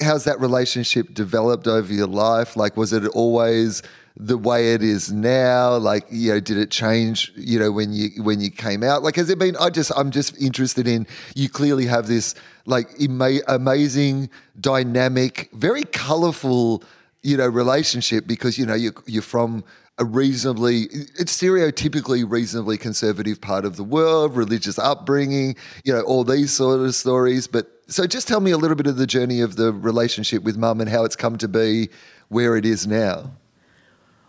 [0.00, 2.56] How's that relationship developed over your life?
[2.56, 3.82] Like, was it always
[4.20, 5.76] the way it is now?
[5.76, 7.32] Like, you know, did it change?
[7.36, 9.56] You know, when you when you came out, like, has it been?
[9.56, 11.06] I just I'm just interested in.
[11.34, 12.34] You clearly have this
[12.66, 14.28] like ama- amazing,
[14.60, 16.82] dynamic, very colorful
[17.22, 19.64] you know relationship because you know you you're from
[19.98, 20.82] a reasonably
[21.18, 26.80] it's stereotypically reasonably conservative part of the world religious upbringing you know all these sort
[26.80, 29.72] of stories but so just tell me a little bit of the journey of the
[29.72, 31.88] relationship with mum and how it's come to be
[32.28, 33.30] where it is now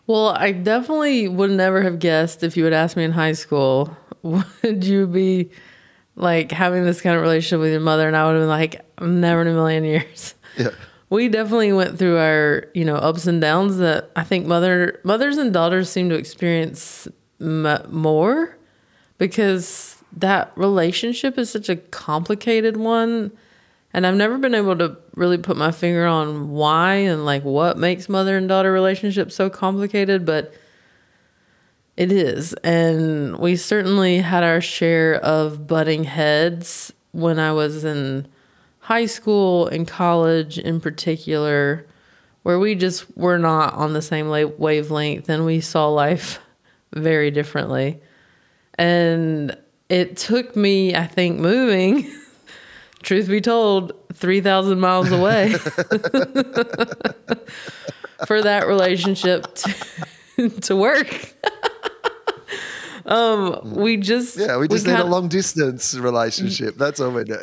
[0.09, 3.95] Well, I definitely would never have guessed if you had asked me in high school,
[4.23, 5.51] would you be
[6.15, 8.07] like having this kind of relationship with your mother?
[8.07, 10.33] And I would have been like, never in a million years.
[10.57, 10.69] yeah
[11.11, 15.37] We definitely went through our, you know, ups and downs that I think mother mothers
[15.37, 17.07] and daughters seem to experience
[17.39, 18.57] m- more
[19.19, 23.31] because that relationship is such a complicated one
[23.93, 27.77] and I've never been able to really put my finger on why and like what
[27.77, 30.53] makes mother and daughter relationships so complicated, but
[31.97, 32.53] it is.
[32.63, 38.27] And we certainly had our share of butting heads when I was in
[38.79, 41.85] high school and college in particular,
[42.43, 46.39] where we just were not on the same wavelength and we saw life
[46.93, 47.99] very differently.
[48.75, 49.57] And
[49.89, 52.09] it took me, I think, moving,
[53.03, 55.53] truth be told, 3,000 miles away
[58.27, 61.33] for that relationship to, to work.
[63.05, 67.23] um, we just, yeah we just need kinda- a long distance relationship that's all we
[67.23, 67.37] need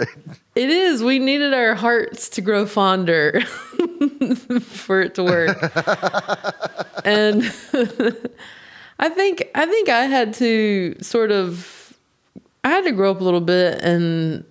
[0.54, 1.02] It is.
[1.02, 3.40] We needed our hearts to grow fonder
[4.60, 5.58] for it to work.
[7.04, 7.42] and
[8.98, 11.94] I think I think I had to sort of
[12.64, 14.44] I had to grow up a little bit and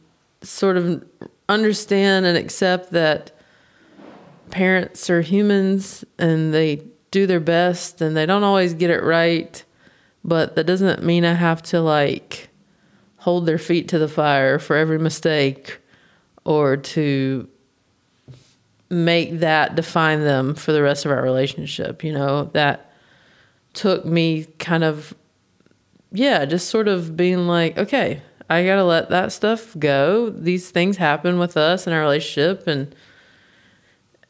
[0.45, 1.03] sort of
[1.49, 3.31] understand and accept that
[4.51, 6.81] parents are humans and they
[7.11, 9.63] do their best and they don't always get it right,
[10.23, 12.49] but that doesn't mean I have to like
[13.17, 15.79] hold their feet to the fire for every mistake
[16.43, 17.47] or to
[18.89, 22.03] make that define them for the rest of our relationship.
[22.03, 22.91] You know, that
[23.73, 25.13] took me kind of,
[26.11, 30.29] yeah, just sort of being like, okay, I got to let that stuff go.
[30.29, 32.93] These things happen with us in our relationship, and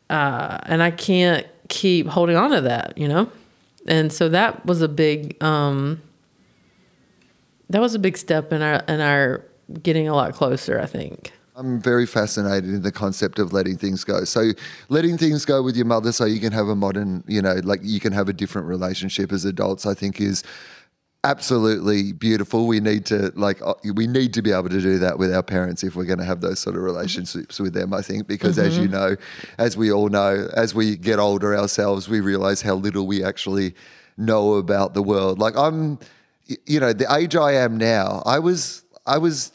[0.09, 3.29] uh, and I can't keep holding on to that, you know.
[3.87, 6.01] And so that was a big, um,
[7.69, 9.43] that was a big step in our in our
[9.81, 10.79] getting a lot closer.
[10.79, 11.33] I think.
[11.57, 14.25] I'm very fascinated in the concept of letting things go.
[14.25, 14.51] So,
[14.89, 17.79] letting things go with your mother so you can have a modern, you know, like
[17.81, 20.43] you can have a different relationship as adults, I think is
[21.25, 22.67] absolutely beautiful.
[22.67, 25.43] We need to like uh, we need to be able to do that with our
[25.43, 28.57] parents if we're going to have those sort of relationships with them, I think, because
[28.59, 29.15] as you know,
[29.57, 33.73] as we all know, as we get older ourselves, we realize how little we actually
[34.17, 35.39] know about the world.
[35.39, 35.99] Like I'm
[36.65, 39.51] you know, the age I am now, I was I was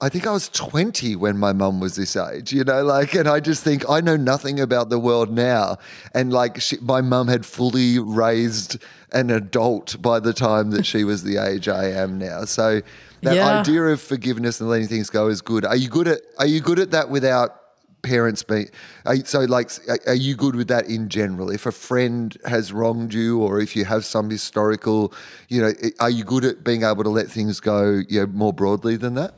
[0.00, 3.26] I think I was 20 when my mum was this age, you know, like, and
[3.28, 5.78] I just think I know nothing about the world now.
[6.14, 8.78] And like, she, my mum had fully raised
[9.12, 12.44] an adult by the time that she was the age I am now.
[12.44, 12.80] So
[13.22, 13.58] that Yeah.
[13.60, 15.64] idea of forgiveness and letting things go is good.
[15.64, 17.56] Are you good at, are you good at that without
[18.02, 18.68] parents being,
[19.12, 21.50] you- so like, are- are you good with that in general?
[21.50, 25.12] If a friend has wronged you or if you have some historical,
[25.48, 28.52] you know, are you good at being able to let things go, you know, more
[28.52, 29.34] broadly than that?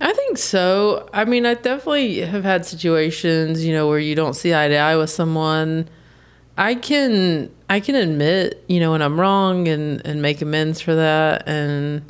[0.00, 1.08] I think so.
[1.12, 4.76] I mean, I definitely have had situations, you know, where you don't see eye to
[4.76, 5.88] eye with someone.
[6.58, 10.94] I can I can admit, you know, when I'm wrong and and make amends for
[10.94, 12.02] that and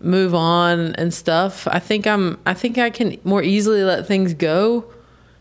[0.00, 1.66] move on and stuff.
[1.68, 4.84] I think I'm I think I can more easily let things go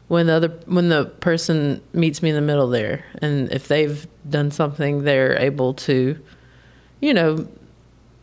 [0.07, 4.07] when the other when the person meets me in the middle there and if they've
[4.27, 6.19] done something they're able to
[6.99, 7.47] you know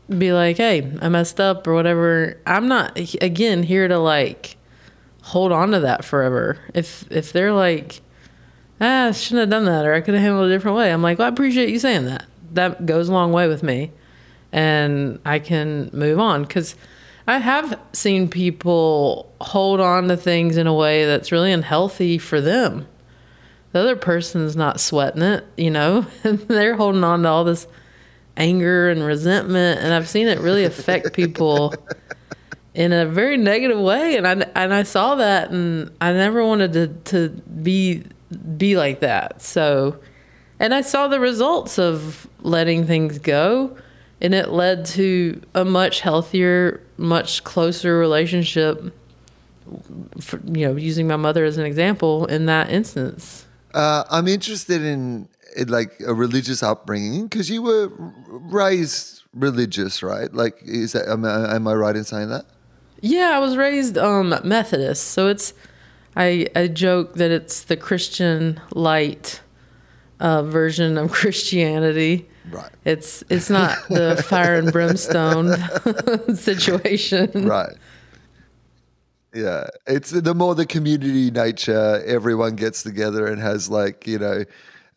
[0.09, 2.41] be like, hey, I messed up or whatever.
[2.47, 4.57] I'm not again here to like
[5.23, 6.59] hold on to that forever.
[6.75, 8.01] If if they're like,
[8.81, 10.93] ah, I shouldn't have done that or I could have handled it a different way.
[10.93, 12.25] I'm like, well, I appreciate you saying that.
[12.53, 13.91] That goes a long way with me,
[14.53, 16.77] and I can move on because
[17.27, 22.41] I have seen people hold on to things in a way that's really unhealthy for
[22.41, 22.87] them.
[23.73, 27.67] The other person's not sweating it, you know, and they're holding on to all this
[28.37, 31.75] anger and resentment and I've seen it really affect people
[32.75, 36.73] in a very negative way and I and I saw that and I never wanted
[36.75, 37.29] to to
[37.63, 38.05] be
[38.57, 39.43] be like that.
[39.43, 39.99] So
[40.59, 43.77] and I saw the results of letting things go
[44.21, 48.95] and it led to a much healthier, much closer relationship
[50.21, 53.47] for, you know, using my mother as an example in that instance.
[53.75, 57.91] Uh, I'm interested in, in like a religious upbringing because you were
[58.29, 60.33] raised religious, right?
[60.33, 62.47] Like, is that am I, am I right in saying that?
[63.01, 65.53] Yeah, I was raised um, Methodist, so it's
[66.17, 69.41] I I joke that it's the Christian light
[70.21, 72.29] uh, version of Christianity.
[72.51, 72.71] Right.
[72.85, 75.57] It's it's not the fire and brimstone
[76.35, 77.47] situation.
[77.47, 77.77] Right.
[79.35, 82.03] Yeah, it's the more the community nature.
[82.07, 84.45] Everyone gets together and has like you know,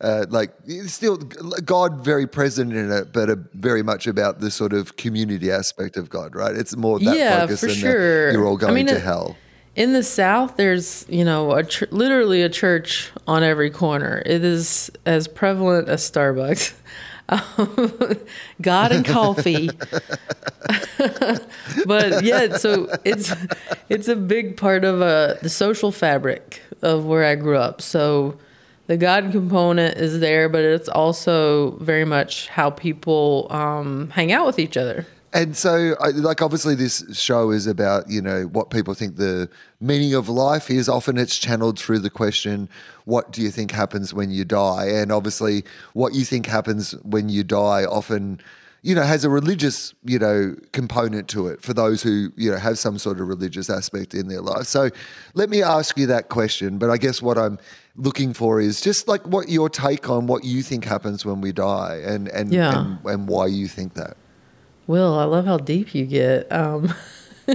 [0.00, 0.52] uh, like
[0.86, 5.96] still God very present in it, but very much about the sort of community aspect
[5.96, 6.54] of God, right?
[6.56, 8.32] It's more that Yeah, focus for than the, sure.
[8.32, 9.36] you're all I going mean, to it- hell.
[9.76, 14.20] In the South, there's you know a ch- literally a church on every corner.
[14.26, 16.74] It is as prevalent as Starbucks.
[17.30, 18.18] Um,
[18.60, 19.70] God and coffee.
[21.86, 23.32] but yeah, so it's
[23.88, 27.80] it's a big part of uh, the social fabric of where I grew up.
[27.82, 28.36] So
[28.90, 34.46] the God component is there, but it's also very much how people um, hang out
[34.46, 35.06] with each other.
[35.32, 39.48] And so, like, obviously, this show is about you know what people think the
[39.80, 40.88] meaning of life is.
[40.88, 42.68] Often, it's channeled through the question,
[43.04, 47.28] "What do you think happens when you die?" And obviously, what you think happens when
[47.28, 48.40] you die often,
[48.82, 52.58] you know, has a religious you know component to it for those who you know
[52.58, 54.66] have some sort of religious aspect in their life.
[54.66, 54.90] So,
[55.34, 56.78] let me ask you that question.
[56.78, 57.56] But I guess what I'm
[58.00, 61.52] looking for is just like what your take on what you think happens when we
[61.52, 62.80] die, and and Yeah.
[62.80, 64.16] and, and why you think that.
[64.86, 66.50] Will, I love how deep you get.
[66.50, 66.92] Um,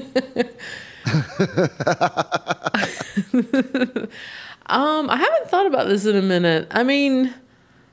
[4.67, 6.67] um, I haven't thought about this in a minute.
[6.71, 7.33] I mean,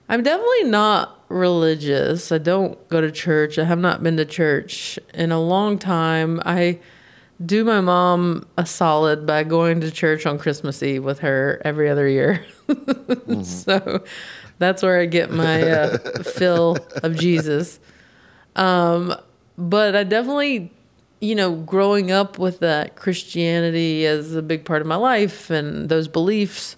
[0.09, 2.31] I'm definitely not religious.
[2.33, 3.59] I don't go to church.
[3.59, 6.41] I have not been to church in a long time.
[6.45, 6.79] I
[7.45, 11.89] do my mom a solid by going to church on Christmas Eve with her every
[11.89, 12.45] other year.
[13.43, 14.05] so
[14.59, 17.81] that's where I get my uh, fill of Jesus.
[18.57, 19.15] Um,
[19.59, 20.73] but I definitely,
[21.21, 25.89] you know, growing up with that Christianity as a big part of my life and
[25.89, 26.77] those beliefs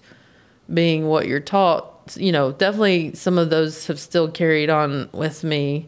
[0.73, 5.43] being what you're taught, you know, definitely some of those have still carried on with
[5.43, 5.87] me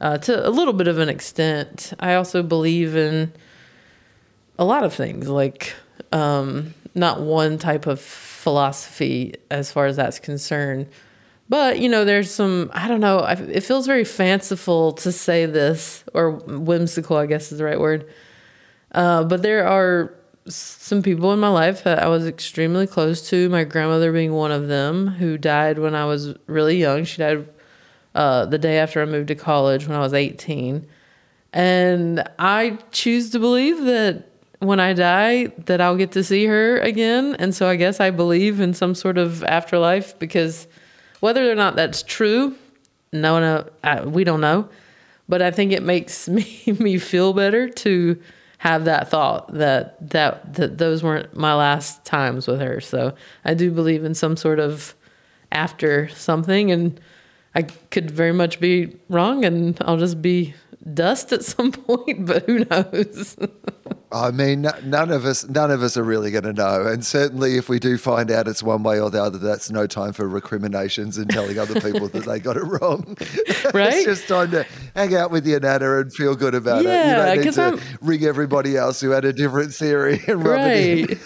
[0.00, 1.92] uh, to a little bit of an extent.
[2.00, 3.32] I also believe in
[4.60, 5.72] a lot of things, like
[6.12, 10.86] um, not one type of philosophy as far as that's concerned.
[11.48, 16.04] But, you know, there's some, I don't know, it feels very fanciful to say this,
[16.14, 18.08] or whimsical, I guess is the right word.
[18.92, 20.14] Uh, but there are
[20.46, 24.52] some people in my life that I was extremely close to, my grandmother being one
[24.52, 27.04] of them, who died when I was really young.
[27.04, 27.48] She died
[28.14, 30.86] uh, the day after I moved to college when I was 18.
[31.52, 34.29] And I choose to believe that
[34.60, 37.34] when I die that I'll get to see her again.
[37.38, 40.68] And so I guess I believe in some sort of afterlife because
[41.20, 42.54] whether or not that's true,
[43.12, 44.68] no uh, I, we don't know.
[45.28, 48.20] But I think it makes me me feel better to
[48.58, 52.80] have that thought that that that those weren't my last times with her.
[52.80, 54.94] So I do believe in some sort of
[55.50, 57.00] after something, and
[57.54, 60.54] I could very much be wrong, and I'll just be
[60.92, 62.26] dust at some point.
[62.26, 63.36] But who knows?
[64.12, 66.84] I mean, none of us, none of us are really going to know.
[66.86, 69.86] And certainly, if we do find out it's one way or the other, that's no
[69.86, 73.16] time for recriminations and telling other people that they got it wrong.
[73.72, 73.92] Right?
[73.94, 77.36] it's just time to hang out with your nana and feel good about Yeah, it.
[77.36, 80.60] You don't need I'm- to ring everybody else who had a different theory and rub
[80.62, 81.06] it in.
[81.06, 81.18] right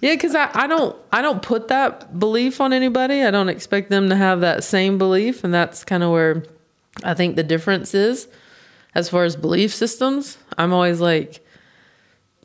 [0.00, 3.88] yeah because I, I don't i don't put that belief on anybody i don't expect
[3.90, 6.44] them to have that same belief and that's kind of where
[7.04, 8.28] i think the difference is
[8.94, 11.41] as far as belief systems i'm always like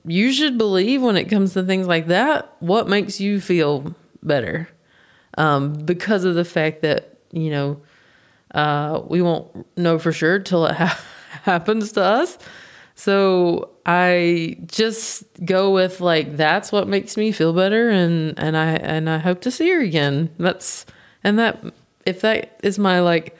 [0.07, 4.67] you should believe when it comes to things like that what makes you feel better
[5.37, 7.81] um, because of the fact that you know
[8.55, 10.99] uh, we won't know for sure till it ha-
[11.43, 12.37] happens to us
[12.97, 18.71] so I just go with like that's what makes me feel better and and I
[18.71, 20.31] and I hope to see her again.
[20.39, 20.83] That's
[21.23, 21.63] and that
[22.07, 23.37] if that is my like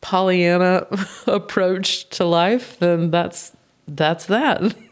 [0.00, 0.86] Pollyanna
[1.26, 3.50] approach to life, then that's
[3.88, 4.76] that's that.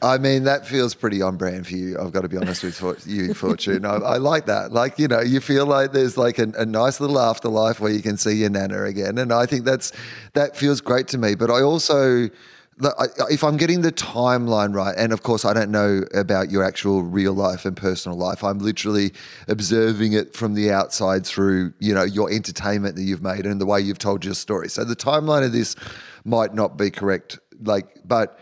[0.00, 1.98] I mean, that feels pretty on brand for you.
[1.98, 3.84] I've got to be honest with you, Fortune.
[3.84, 4.72] I, I like that.
[4.72, 8.00] Like, you know, you feel like there's like a, a nice little afterlife where you
[8.00, 9.92] can see your nana again, and I think that's
[10.34, 11.34] that feels great to me.
[11.34, 12.30] But I also,
[13.28, 17.02] if I'm getting the timeline right, and of course I don't know about your actual
[17.02, 19.12] real life and personal life, I'm literally
[19.48, 23.66] observing it from the outside through you know your entertainment that you've made and the
[23.66, 24.68] way you've told your story.
[24.68, 25.74] So the timeline of this
[26.24, 27.40] might not be correct.
[27.60, 28.38] Like, but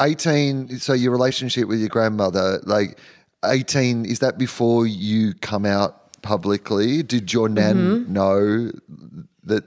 [0.00, 2.98] 18 so your relationship with your grandmother like
[3.44, 8.12] 18 is that before you come out publicly did your nan Mm-hmm.
[8.12, 8.70] know
[9.44, 9.64] that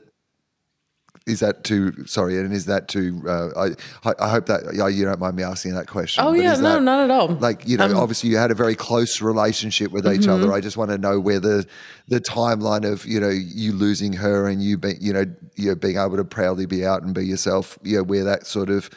[1.26, 3.68] is that too sorry and is that too uh,
[4.04, 6.74] I, I hope that yeah, you don't mind me asking that question Oh yeah, no,
[6.74, 7.30] that- not at all.
[7.30, 10.32] like you know Um, obviously you had a very close relationship with each Mm-hmm.
[10.44, 11.66] other i just want to know where the
[12.10, 15.24] the timeline of you know you losing her and you be, you know
[15.56, 18.70] you being able to proudly be out and be yourself you know where that sort
[18.70, 18.90] of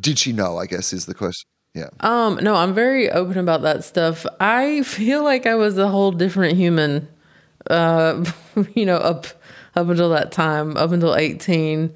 [0.00, 3.60] did she know i guess is the question yeah Um, no, I'm very open about
[3.62, 4.24] that stuff.
[4.40, 7.06] I feel like I was a whole different human,
[7.68, 8.24] uh,
[8.74, 9.26] you know, up
[9.74, 11.92] up until that time, up until 18.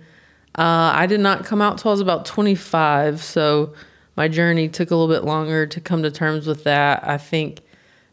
[0.59, 3.72] Uh, I did not come out till I was about 25, so
[4.16, 7.03] my journey took a little bit longer to come to terms with that.
[7.09, 7.62] I think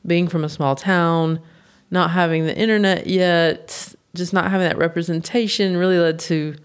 [0.06, 1.42] being from a small town,
[1.92, 6.56] not having the internet yet, just not having that representation really led to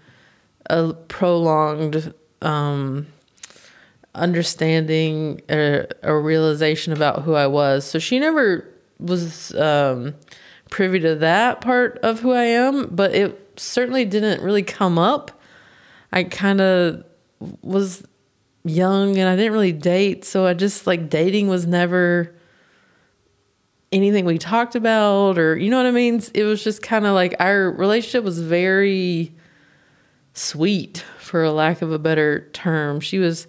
[0.69, 3.07] a prolonged um,
[4.15, 7.85] understanding a, a realization about who I was.
[7.85, 8.67] So she never
[8.99, 10.15] was um,
[10.69, 15.39] privy to that part of who I am, but it certainly didn't really come up.
[16.11, 17.03] I kind of
[17.61, 18.05] was
[18.63, 22.33] young and I didn't really date, so I just like dating was never
[23.91, 26.21] anything we talked about or you know what I mean?
[26.33, 29.33] It was just kind of like our relationship was very
[30.33, 31.03] sweet
[31.33, 32.99] for lack of a better term.
[32.99, 33.47] She was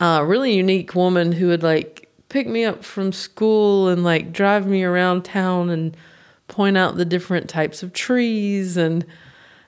[0.00, 4.66] a really unique woman who would like pick me up from school and like drive
[4.66, 5.94] me around town and
[6.46, 8.78] point out the different types of trees.
[8.78, 9.04] And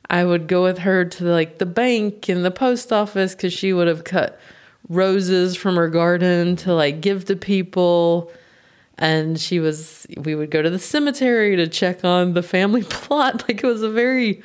[0.09, 3.75] I would go with her to like the bank and the post office cuz she
[3.75, 4.41] would have cut
[4.89, 8.33] roses from her garden to like give to people.
[8.97, 13.47] And she was we would go to the cemetery to check on the family plot.
[13.47, 14.43] Like it was a very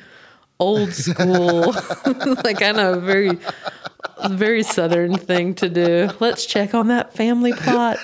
[0.58, 1.72] old school
[2.44, 3.38] like I know very
[4.30, 6.10] very southern thing to do.
[6.20, 7.98] Let's check on that family plot.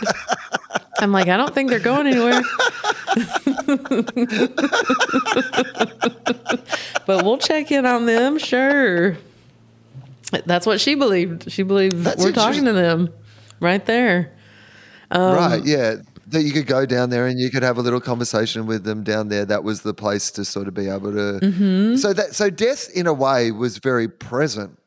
[1.00, 2.42] I'm like i don't think they're going anywhere.
[7.04, 9.16] But we'll check in on them sure.
[10.46, 11.50] That's what she believed.
[11.50, 13.12] She believed That's we're talking to them
[13.60, 14.32] right there.
[15.10, 15.96] Um, right yeah
[16.32, 19.02] that you could go down there and you could have a little conversation with them
[19.04, 21.96] down there that was the place to sort of be able to Mm-hmm.
[21.96, 24.78] so that so death in a way was very present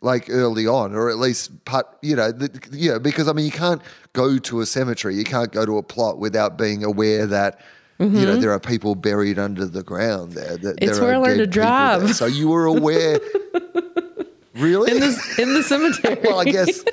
[0.00, 3.44] like early on or at least part you know the, you know because i mean
[3.44, 3.82] you can't
[4.12, 7.60] go to a cemetery you can't go to a plot without being aware that
[7.98, 10.84] you know there are people buried under the ground there that Mm-hmm.
[10.88, 11.98] It's there where are I learned dead to there.
[11.98, 12.14] drive.
[12.14, 13.18] so you were aware
[14.54, 16.84] really in the, in the cemetery well i guess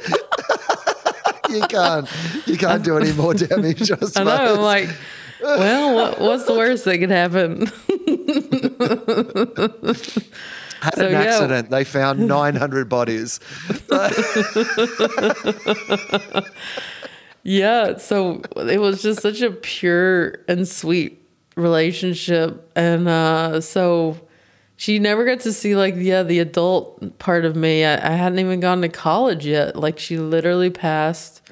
[1.55, 2.07] you can't
[2.45, 4.55] you can't do any more damage I, I know.
[4.55, 4.89] I'm like,
[5.41, 7.65] well, what, what's the worst that could happen?
[10.81, 11.21] had So, an yeah.
[11.21, 11.69] accident.
[11.69, 13.39] They found 900 bodies.
[17.47, 21.21] Yeah, so it was just such a pure and sweet
[21.55, 24.17] relationship, and uh, so
[24.77, 27.85] she never got to see like yeah the adult part of me.
[27.85, 29.75] I, I hadn't even gone to college yet.
[29.75, 31.43] Like she literally passed.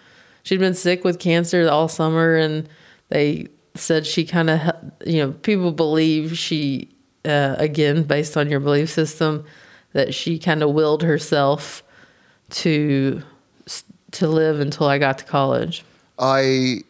[0.44, 2.70] She'd been sick with cancer all summer, and
[3.10, 4.60] they said she kind of
[5.06, 6.90] you know people believe she
[7.26, 9.46] uh, again based on your belief system
[9.94, 11.84] that she kind of willed herself
[12.50, 13.24] to
[14.12, 15.84] to live until I got to college.
[16.20, 16.82] I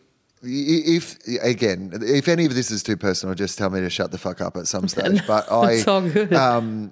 [0.42, 4.18] if again, if any of this is too personal, just tell me to shut the
[4.18, 5.26] fuck up at some stage.
[5.26, 6.34] But I, it's all good.
[6.34, 6.92] Um,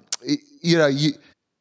[0.62, 1.12] you know, you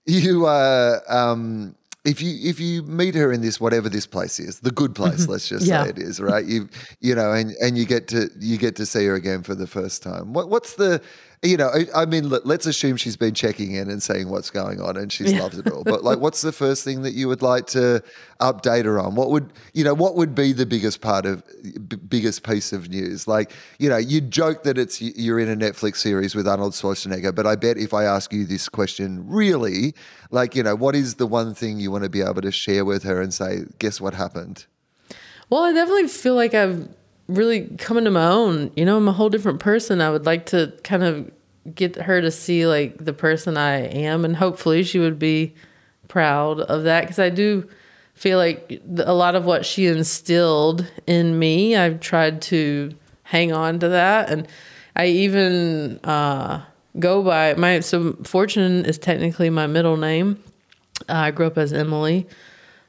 [0.06, 4.60] you uh, um, if you if you meet her in this whatever this place is,
[4.62, 5.32] the good place, mm-hmm.
[5.32, 5.84] let's just Yeah.
[5.84, 6.46] say it is, right?
[6.46, 6.68] You
[7.00, 9.68] you know, and and you get to you get to see her again for the
[9.68, 10.34] first time.
[10.34, 11.02] What what's the
[11.44, 14.52] you know, I, I mean, let, let's assume she's been checking in and seeing what's
[14.52, 15.84] going on, and she's loved it all.
[15.84, 18.04] But like, what's the first thing that you would like to
[18.40, 19.16] update her on?
[19.16, 19.96] What would you know?
[19.96, 21.44] What would be the biggest part of
[21.88, 23.28] b- biggest piece of news?
[23.28, 27.34] Like, you know, you joke that it's you're in a Netflix series with Arnold Schwarzenegger,
[27.34, 29.96] but I bet if I ask you this question, really,
[30.32, 32.84] like, you know, what is the one thing you want to be able to share
[32.84, 34.66] with her and say, guess what happened?
[35.50, 36.88] Well, I definitely feel like I've
[37.28, 38.72] really come into my own.
[38.76, 40.02] You know, I'm a whole different person.
[40.02, 41.30] I would like to kind of
[41.76, 45.54] get her to see like the person I am, and hopefully she would be
[46.08, 47.68] proud of that because I do
[48.14, 53.80] feel like a lot of what she instilled in me, I've tried to hang on
[53.80, 54.48] to that, and
[54.96, 56.64] I even uh,
[57.00, 60.42] go by my so Fortune is technically my middle name.
[61.10, 62.28] Uh, I grew up as Emily.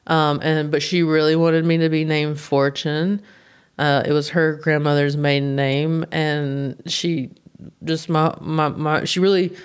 [0.06, 3.22] Um, and but she really wanted me to be named Fortune.
[3.78, 7.30] Uh, it was her grandmother's maiden name, and she
[7.84, 9.56] just my my, my she really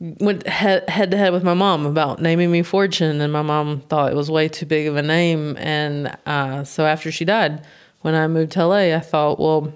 [0.00, 3.80] went head, head to head with my mom about naming me Fortune, and my mom
[3.80, 5.56] thought it was way too big of a name.
[5.58, 7.66] And uh, so after she died,
[8.02, 9.72] when I moved to LA, I thought, well,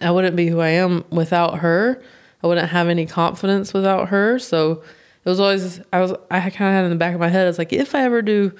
[0.00, 2.02] I wouldn't be who I am without her.
[2.44, 4.38] I wouldn't have any confidence without her.
[4.38, 4.82] So
[5.24, 7.48] it was always I was I kind of had in the back of my head.
[7.48, 8.52] It's like if I ever do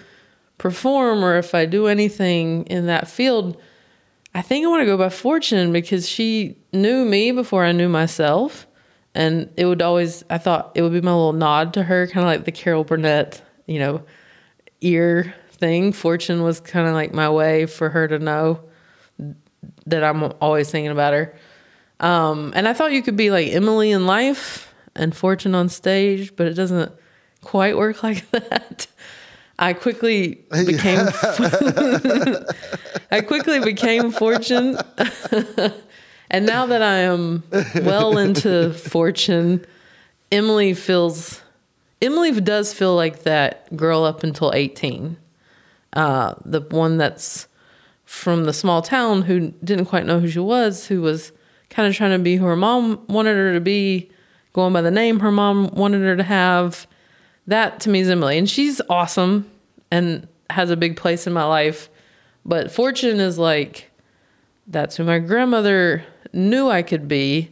[0.57, 3.61] perform or if I do anything in that field,
[4.35, 7.91] I think I want to go by Fortune because she knew me before I knew
[7.91, 8.66] myself.
[9.14, 12.24] And it would always, I thought it would be my little nod to her, kind
[12.24, 14.03] of like the Carol Burnett, you know,
[14.80, 15.93] ear thing.
[15.93, 18.61] Fortune was kind of like my way for her to know
[19.87, 21.37] that I'm always thinking about her.
[22.05, 26.37] Um, and I thought you could be like Emily in life and Fortune on stage,
[26.37, 26.93] but it doesn't
[27.41, 28.87] quite work like that.
[29.59, 31.07] I quickly became
[33.11, 34.77] I quickly became Fortune.
[36.31, 37.43] and now that I am
[37.77, 39.65] well into Fortune,
[40.31, 41.41] Emily feels
[42.03, 45.17] Emily does feel like that girl up until 18.
[45.95, 47.49] Uh, the one that's
[48.05, 51.33] from the small town who didn't quite know who she was, who was
[51.75, 54.11] kind of trying to be who her mom wanted her to be,
[54.53, 56.87] going by the name her mom wanted her to have.
[57.47, 58.39] That to me is Emily.
[58.39, 59.51] And she's awesome
[59.91, 61.91] and has a big place in my life.
[62.45, 63.91] But Fortune is like,
[64.66, 67.51] that's who my grandmother knew I could be.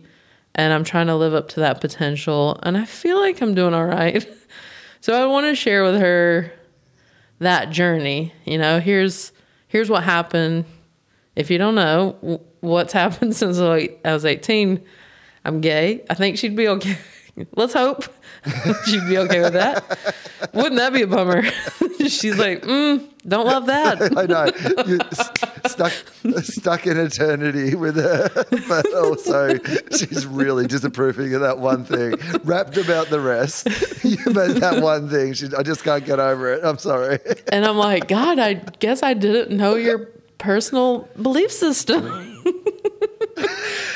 [0.55, 2.61] And I'm trying to live up to that potential.
[2.63, 4.27] And I feel like I'm doing all right.
[5.01, 6.53] so I want to share with her
[7.41, 8.33] that journey.
[8.45, 9.33] You know, here's
[9.67, 10.65] here's what happened.
[11.35, 14.83] If you don't know what's happened since I was 18,
[15.45, 16.05] I'm gay.
[16.09, 16.97] I think she'd be okay.
[17.57, 18.05] Let's hope
[18.87, 20.15] she'd be okay with that.
[20.53, 21.43] Wouldn't that be a bummer?
[22.07, 24.03] She's like, mm, don't love that.
[24.19, 25.93] I know you're s- stuck
[26.45, 28.29] stuck in eternity with her,
[28.69, 29.59] but also
[29.97, 32.17] she's really disapproving of that one thing.
[32.45, 33.67] Wrapped about the rest,
[34.05, 35.33] you made that one thing.
[35.33, 36.63] She, I just can't get over it.
[36.63, 37.19] I'm sorry.
[37.51, 40.11] And I'm like, God, I guess I didn't know your
[40.43, 42.05] personal belief system.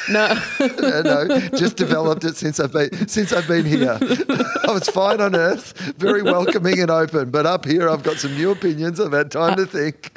[0.08, 3.98] no, no, no, just developed it since I've been since I've been here.
[4.00, 8.34] I was fine on Earth, very welcoming and open, but up here I've got some
[8.34, 9.00] new opinions.
[9.00, 10.12] I've had time to think.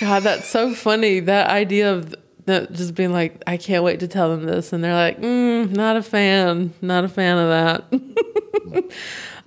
[0.00, 1.20] God, that's so funny.
[1.20, 2.14] That idea of
[2.46, 5.70] that just being like, I can't wait to tell them this, and they're like, mm,
[5.70, 7.48] not a fan, not a fan of
[7.90, 8.92] that.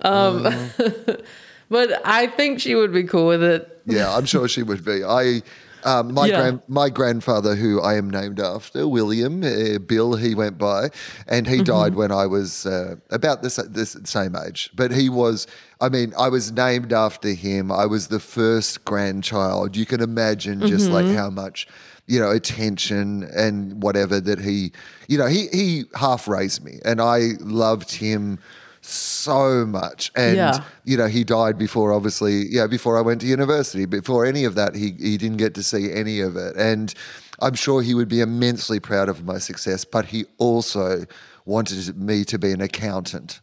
[0.00, 1.16] um,
[1.68, 3.82] but I think she would be cool with it.
[3.84, 5.04] Yeah, I'm sure she would be.
[5.04, 5.42] I.
[5.84, 6.40] Um, my Yeah.
[6.40, 10.90] grand, my grandfather, who I am named after, William uh, Bill, he went by,
[11.26, 14.70] and he died when I was uh, about this this same age.
[14.74, 15.46] But he was,
[15.80, 17.72] I mean, I was named after him.
[17.72, 19.76] I was the first grandchild.
[19.76, 21.66] You can imagine just like how much,
[22.06, 24.72] you know, attention and whatever that he,
[25.08, 28.38] you know, he he half raised me, and I loved him
[28.82, 30.10] so much.
[30.14, 30.64] And Yeah.
[30.84, 33.86] you know, he died before, obviously, yeah, before I went to university.
[33.86, 36.56] Before any of that, he, he didn't get to see any of it.
[36.56, 36.92] And
[37.40, 41.06] I'm sure he would be immensely proud of my success, but he also
[41.44, 43.40] wanted me to be an accountant.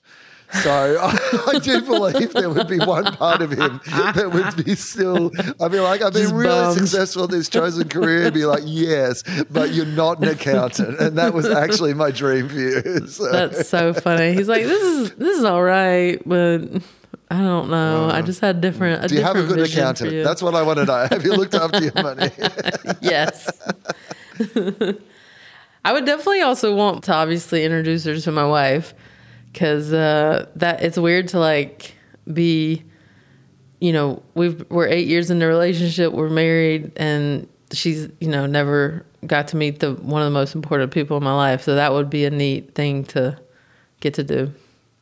[0.52, 4.76] So I, I do believe there would be one part of him that would be
[4.76, 5.32] still.
[5.62, 6.80] I'd be like, I've been Just really bummed.
[6.80, 8.28] successful in this chosen career.
[8.28, 12.50] I'd be like, yes, but you're not an accountant, and that was actually my dream
[12.50, 13.08] for you.
[13.08, 13.32] So.
[13.32, 14.34] That's so funny.
[14.34, 16.62] He's like, this is this is all right, but
[17.30, 18.06] I don't know.
[18.06, 18.22] I uh-huh.
[18.24, 19.06] just had different.
[19.06, 20.24] A do you have a good accountant?
[20.24, 21.08] That's what I want to know.
[21.12, 22.32] Have you looked after your money?
[23.02, 23.50] yes.
[25.86, 28.96] I would definitely also want to obviously introduce her to my wife
[29.52, 31.96] because uh, that it's weird to like
[32.32, 32.84] be,
[33.80, 38.46] you know, we've we're eight years in the relationship, we're married, and she's you know
[38.46, 41.64] never got to meet the one of the most important people in my life.
[41.64, 43.40] So that would be a neat thing to
[44.00, 44.54] get to do.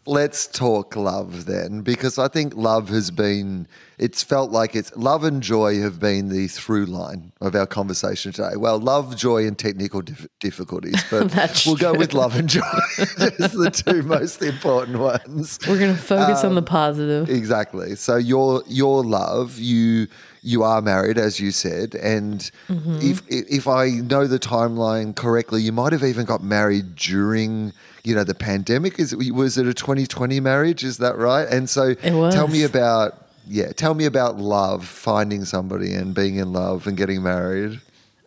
[0.08, 5.26] Let's talk love then, because I think love has been, it's felt like it's love
[5.26, 8.56] and joy have been the through line of our conversation today.
[8.56, 12.62] Well, love, joy, and technical dif- difficulties, but we'll go with love and joy
[12.98, 15.60] as the two most important ones.
[15.68, 17.30] We're gonna focus on the positive.
[17.30, 17.96] Exactly.
[17.96, 20.08] So your your love, you
[20.42, 23.00] you are married, as you said, and Mm-hmm.
[23.02, 27.74] if if I know the timeline correctly, you might have even got married during
[28.08, 29.00] you know the pandemic.
[29.00, 30.84] Is it, was it a 2020 marriage?
[30.86, 31.46] Is that right?
[31.48, 32.34] And so It was.
[32.34, 36.96] tell me about yeah, tell me about love, finding somebody and being in love and
[36.98, 37.82] getting married.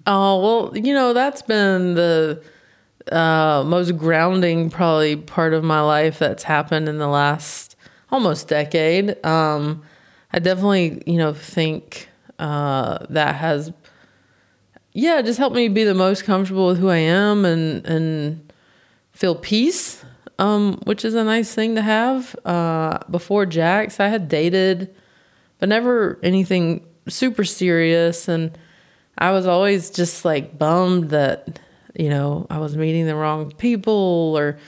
[0.06, 2.42] Oh well, you know that's been the
[3.10, 7.74] uh, most grounding probably part of my life that's happened in the last
[8.10, 9.24] almost decade.
[9.24, 9.82] Um,
[10.32, 12.08] I definitely you know think
[12.38, 13.72] uh, that has
[14.92, 18.49] yeah just helped me be the most comfortable with who I am and and
[19.20, 20.02] feel peace,
[20.38, 22.34] um, which is a nice thing to have.
[22.42, 24.94] Uh, before Jax, I had dated,
[25.58, 28.28] but never anything super serious.
[28.28, 28.56] And
[29.18, 31.60] I was always just like bummed that,
[31.94, 34.58] you know, I was meeting the wrong people or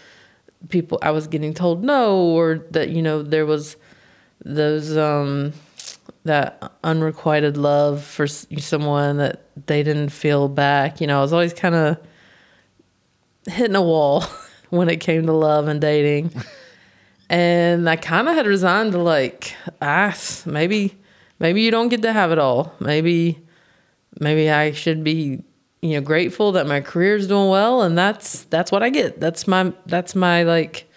[0.68, 3.76] people, I was getting told no, or that, you know, there was
[4.44, 5.54] those, um,
[6.24, 11.00] that unrequited love for someone that they didn't feel back.
[11.00, 11.96] You know, I was always kind of
[13.46, 14.24] hitting a wall
[14.70, 16.32] when it came to love and dating.
[17.28, 20.16] and I kind of had resigned to like, ah,
[20.46, 20.96] maybe,
[21.38, 22.74] maybe you don't get to have it all.
[22.80, 23.38] Maybe,
[24.20, 25.42] maybe I should be,
[25.80, 29.20] you know, grateful that my career is doing well, and that's that's what I get.
[29.20, 30.88] That's my that's my like,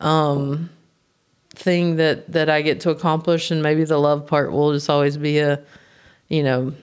[0.00, 0.70] um,
[1.50, 5.16] thing that that I get to accomplish, and maybe the love part will just always
[5.16, 5.62] be a,
[6.28, 6.74] you know,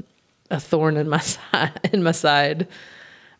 [0.49, 2.68] a thorn in my side in my side.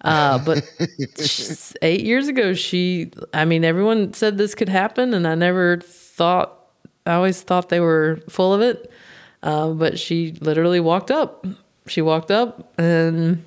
[0.04, 0.70] Uh, but
[1.82, 6.60] eight years ago, she, I mean, everyone said this could happen, and I never thought,
[7.06, 8.92] I always thought they were full of it.
[9.42, 11.46] Uh, but she literally walked up.
[11.88, 13.44] She walked up, and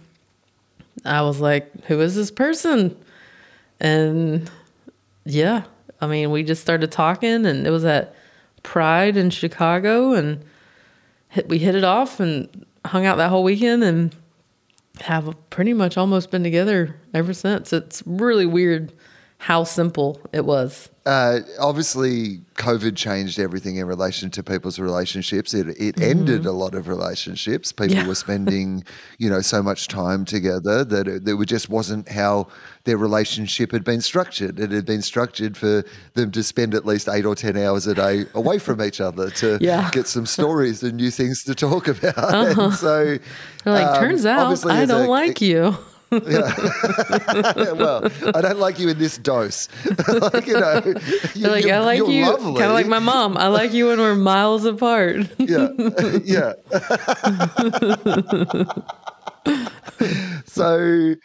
[1.04, 2.96] I was like, who is this person?
[3.80, 4.50] And
[5.24, 5.64] yeah,
[6.00, 8.14] I mean, we just started talking, and it was at
[8.62, 10.44] Pride in Chicago, and
[11.28, 14.14] hit, we hit it off and hung out that whole weekend, and
[15.00, 17.72] have pretty much almost been together ever since.
[17.72, 18.92] It's really weird
[19.46, 20.88] how simple it was.
[21.06, 25.54] Uh, obviously, COVID changed everything in relation to people's relationships.
[25.54, 26.02] It it Mm-hmm.
[26.02, 27.70] ended a lot of relationships.
[27.70, 28.08] People Yeah.
[28.08, 28.82] were spending,
[29.18, 32.48] you know, so much time together that it, that just wasn't how
[32.82, 34.58] their relationship had been structured.
[34.58, 35.84] It had been structured for
[36.14, 39.30] them to spend at least eight or ten hours a day away from each other
[39.42, 39.78] to Yeah.
[39.78, 39.90] Uh-huh.
[39.92, 42.16] get some stories and new things to talk about.
[42.58, 43.18] And so,
[43.62, 45.76] They're like, um, turns out I don't a- like you.
[46.10, 49.68] well, I don't like you in this dose.
[50.08, 50.80] like, you know,
[51.34, 53.36] you, like, I like you, kind of like my mom.
[53.36, 55.26] I like you when we're miles apart.
[55.38, 55.68] yeah,
[56.22, 56.52] yeah.
[60.44, 61.16] so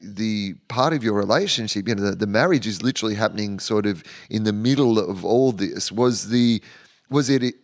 [0.00, 4.04] the part of your relationship, you know, the, the marriage is literally happening sort of
[4.30, 5.90] in the middle of all this.
[5.90, 6.62] Was the
[7.10, 7.42] was it?
[7.42, 7.54] It,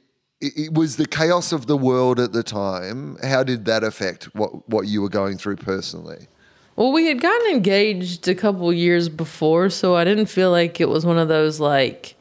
[0.40, 3.16] it was the chaos of the world at the time.
[3.22, 6.26] How did that affect what what you were going through personally?
[6.76, 10.88] Well, we had gotten engaged a couple years before, so I didn't feel like it
[10.88, 12.16] was one of those like,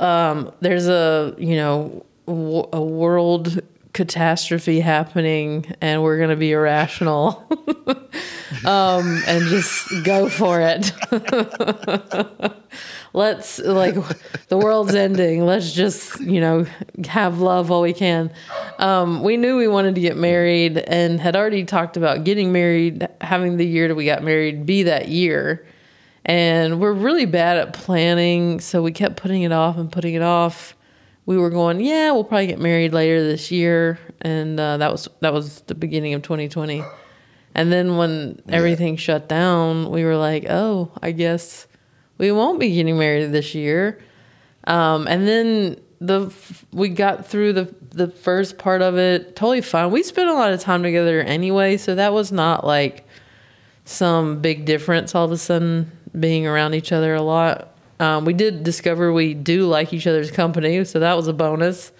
[0.00, 3.60] um, there's a you know a world
[3.96, 7.42] catastrophe happening, and we're gonna be irrational,
[8.66, 10.92] um, and just go for it.
[13.14, 13.94] Let's like
[14.48, 15.46] the world's ending.
[15.46, 16.66] Let's just you know
[17.08, 18.30] have love while we can.
[18.78, 23.08] Um, we knew we wanted to get married and had already talked about getting married,
[23.22, 25.66] having the year that we got married be that year.
[26.26, 30.22] And we're really bad at planning, so we kept putting it off and putting it
[30.22, 30.75] off.
[31.26, 35.08] We were going, yeah, we'll probably get married later this year, and uh, that was
[35.20, 36.82] that was the beginning of 2020.
[37.54, 41.66] And then when everything shut down, we were like, oh, I guess
[42.18, 43.98] we won't be getting married this year.
[44.64, 46.32] Um, and then the
[46.72, 49.90] we got through the the first part of it totally fine.
[49.90, 53.06] We spent a lot of time together anyway, so that was not like
[53.84, 57.75] some big difference all of a sudden being around each other a lot.
[57.98, 61.92] Um, we did discover we do like each other's company, so that was a bonus.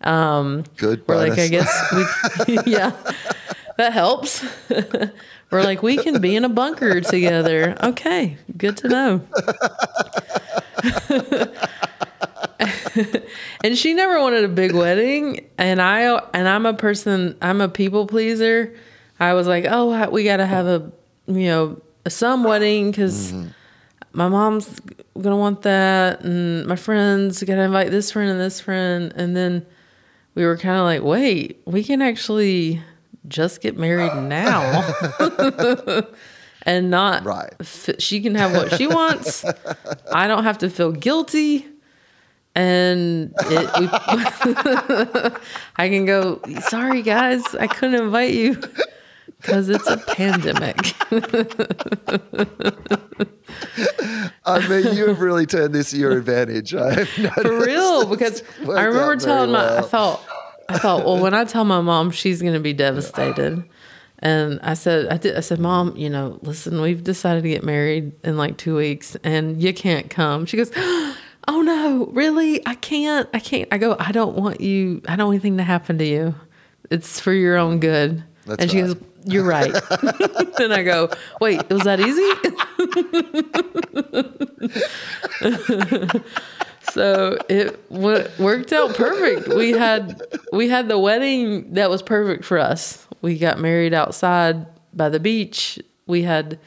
[0.00, 1.06] Um, Good.
[1.06, 1.38] we're like.
[1.38, 1.94] I guess
[2.46, 2.92] we, yeah,
[3.76, 4.44] that helps.
[5.50, 7.76] we're like, we can be in a bunker together.
[7.82, 9.20] Okay, good to know.
[13.64, 17.68] and she never wanted a big wedding, and I and I'm a person, I'm a
[17.68, 18.74] people pleaser.
[19.18, 20.92] I was like, oh, we got to have a,
[21.26, 23.32] you know, some wedding because
[24.16, 24.80] my mom's
[25.20, 29.66] gonna want that, and my friends gotta invite this friend and this friend, and then
[30.34, 32.82] we were kind of like, wait, we can actually
[33.28, 34.20] just get married uh.
[34.20, 34.96] now.
[36.62, 37.52] and not Right.
[37.60, 39.44] f- she can have what she wants.
[40.12, 41.66] I don't have to feel guilty.
[42.54, 43.86] And it, we,
[45.76, 48.58] I can go, sorry guys, I couldn't invite you
[49.40, 50.94] because it's a pandemic.
[54.44, 56.74] I mean, you have really turned this to your advantage.
[56.74, 57.04] I.
[57.04, 60.22] For real, because I remember telling my, I thought,
[60.68, 63.64] I thought, well, when I tell my mom, she's going to be devastated.
[64.20, 67.62] And I said, I did, I said, mom, you know, listen, we've decided to get
[67.62, 70.46] married in like two weeks and you can't come.
[70.46, 72.66] She goes, oh no, really?
[72.66, 73.68] I can't, I can't.
[73.70, 76.34] I go, I don't want you, I don't want anything to happen to you.
[76.90, 78.24] It's for your own good.
[78.46, 78.94] That's and she right.
[78.94, 79.74] goes, you're right.
[80.60, 81.10] and I go,
[81.40, 82.22] wait, was that easy?
[86.92, 89.48] so it w- worked out perfect.
[89.48, 90.22] We had
[90.52, 93.06] we had the wedding that was perfect for us.
[93.20, 95.80] We got married outside by the beach.
[96.06, 96.60] We had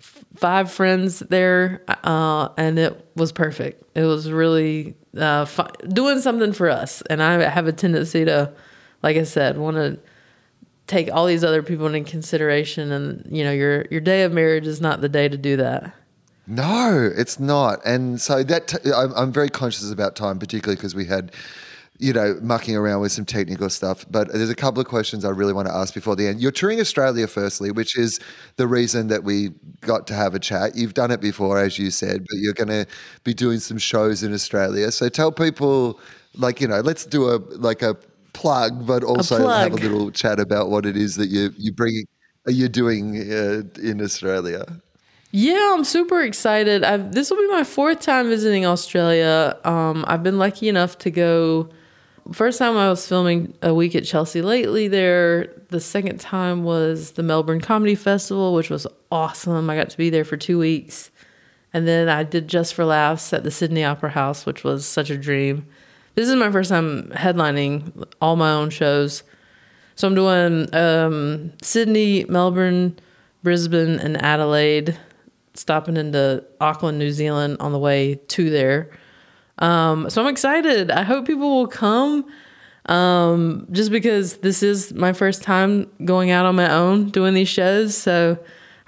[0.00, 3.84] f- five friends there, uh, and it was perfect.
[3.94, 5.44] It was really uh,
[5.88, 7.02] doing something for us.
[7.10, 8.54] And I have a tendency to,
[9.02, 9.98] like I said, want to
[10.90, 12.92] take all these other people into consideration.
[12.92, 15.94] And you know, your your day of marriage is not the day to do that.
[16.46, 17.80] No, it's not.
[17.84, 21.32] And so that t- I'm, I'm very conscious about time, particularly because we had,
[21.98, 24.04] you know, mucking around with some technical stuff.
[24.10, 26.40] But there's a couple of questions I really want to ask before the end.
[26.40, 28.18] You're touring Australia, firstly, which is
[28.56, 29.50] the reason that we
[29.82, 30.74] got to have a chat.
[30.74, 32.86] You've done it before, as you said, but you're going to
[33.22, 34.90] be doing some shows in Australia.
[34.90, 36.00] So tell people,
[36.34, 37.96] like, you know, let's do a like a
[38.40, 42.06] plug, but also have a little chat about what it is that you you bring.
[42.46, 44.64] You're doing uh, in Australia.
[45.30, 46.82] Yeah, I'm super excited.
[46.82, 49.56] I've, this will be my fourth time visiting Australia.
[49.62, 51.68] Um, I've been lucky enough to go.
[52.32, 55.52] First time I was filming a week at Chelsea Lately there.
[55.68, 59.68] The second time was the Melbourne Comedy Festival, which was awesome.
[59.68, 61.10] I got to be there for two weeks.
[61.72, 65.10] And then I did Just for Laughs at the Sydney Opera House, which was such
[65.10, 65.66] a dream.
[66.14, 69.22] This is my first time headlining all my own shows.
[69.94, 72.98] So I'm doing um, Sydney, Melbourne,
[73.42, 74.98] Brisbane, and Adelaide,
[75.54, 78.90] stopping into Auckland, New Zealand on the way to there.
[79.58, 80.90] Um, so I'm excited.
[80.90, 82.26] I hope people will come
[82.86, 87.48] um, just because this is my first time going out on my own doing these
[87.48, 87.96] shows.
[87.96, 88.38] So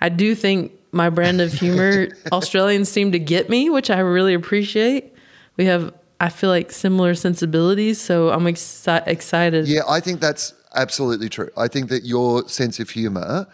[0.01, 4.35] I do think my brand of humor, Australians seem to get me, which I really
[4.35, 5.12] appreciate.
[5.57, 5.93] We have,
[6.23, 8.01] I feel like, similar sensibilities.
[8.01, 9.66] So I'm exci- excited.
[9.66, 11.51] Yeah, I think that's absolutely true.
[11.57, 13.49] I think that your sense of humor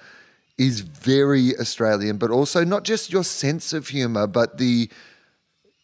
[0.59, 4.91] is very Australian, but also not just your sense of humor, but the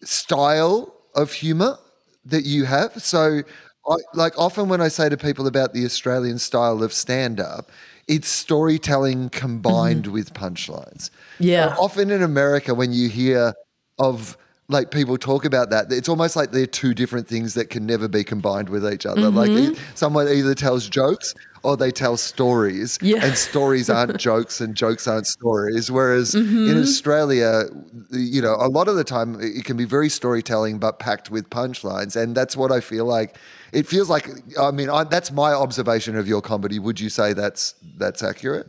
[0.02, 1.78] style of humor
[2.26, 3.02] that you have.
[3.02, 3.40] So,
[3.88, 7.70] I, like often when I say to people about the Australian style of stand up,
[8.08, 10.12] it's storytelling combined mm-hmm.
[10.12, 11.08] with punchlines.
[11.38, 11.74] Yeah.
[11.78, 13.54] Often in America, when you hear
[13.98, 14.36] of
[14.68, 18.08] like people talk about that, it's almost like they're two different things that can never
[18.08, 19.28] be combined with each other.
[19.30, 23.24] Like e- someone either tells jokes or they tell stories, Yeah.
[23.24, 25.90] and stories aren't jokes and jokes aren't stories.
[25.90, 27.64] Whereas in Australia,
[28.10, 31.48] you know, a lot of the time it can be very storytelling but packed with
[31.50, 33.36] punchlines, and that's what I feel like.
[33.72, 34.28] It feels like.
[34.58, 36.78] I mean, I, that's my observation of your comedy.
[36.78, 38.68] Would you say that's that's accurate?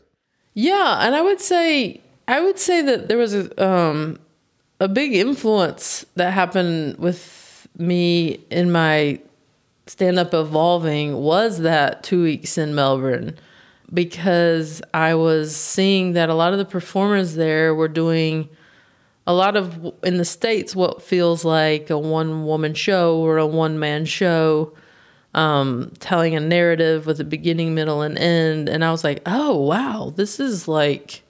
[0.53, 4.19] Yeah, and I would say I would say that there was a um
[4.79, 9.19] a big influence that happened with me in my
[9.87, 13.37] stand up evolving was that 2 weeks in Melbourne
[13.93, 18.49] because I was seeing that a lot of the performers there were doing
[19.27, 23.45] a lot of in the states what feels like a one woman show or a
[23.47, 24.73] one man show
[25.35, 28.69] um, telling a narrative with a beginning, middle, and end.
[28.69, 31.21] And I was like, oh, wow, this is like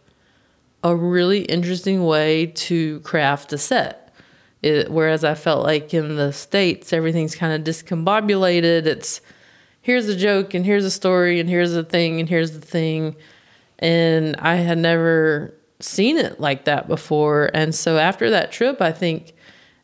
[0.85, 4.13] a really interesting way to craft a set.
[4.61, 8.85] It, whereas I felt like in the states everything's kind of discombobulated.
[8.85, 9.19] It's
[9.81, 13.15] here's a joke and here's a story and here's a thing and here's the thing,
[13.79, 17.49] and I had never seen it like that before.
[17.55, 19.33] And so after that trip, I think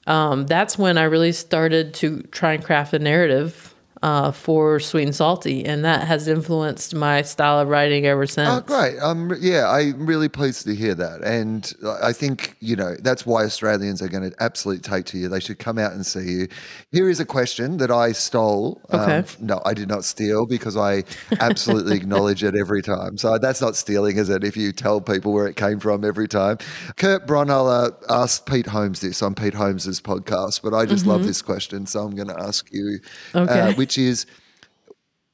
[0.06, 3.71] um, that's when I really started to try and craft a narrative
[4.02, 8.50] uh, for Sweet and Salty, and that has influenced my style of writing ever since.
[8.50, 8.98] Oh, great!
[9.00, 11.72] Um, yeah, I'm really pleased to hear that, and
[12.02, 15.30] I think you know that's why Australians are going to absolutely take to you.
[15.30, 16.48] They should come out and see you.
[16.92, 18.82] Here is a question that I stole.
[18.90, 19.18] Um, Okay.
[19.18, 21.04] Um, no, I did not steal because I
[21.40, 23.18] absolutely acknowledge it every time.
[23.18, 24.44] So that's not stealing, is it?
[24.44, 26.58] If you tell people where it came from every time.
[26.98, 31.42] Kurt Braunohler asked Pete Holmes this on Pete Holmes's podcast, but I just love this
[31.42, 33.00] question, so I'm going to ask you,
[33.34, 33.50] uh, Mm-hmm.
[33.50, 33.74] Okay.
[33.92, 34.26] Which is.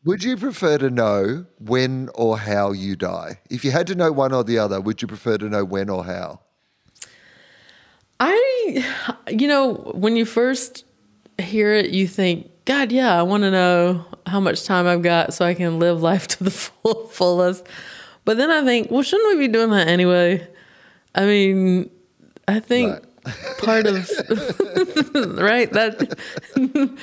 [0.03, 3.39] Would you prefer to know when or how you die?
[3.49, 5.89] If you had to know one or the other, would you prefer to know when
[5.89, 6.39] or how?
[8.19, 8.85] I,
[9.27, 10.85] you know, when you first
[11.37, 15.33] hear it, you think, God, yeah, I want to know how much time I've got
[15.33, 17.67] so I can live life to the full, fullest.
[18.23, 20.47] But then I think, well, shouldn't we be doing that anyway?
[21.15, 21.89] I mean,
[22.47, 23.03] I think Right.
[23.59, 23.95] Part of
[25.37, 26.17] right that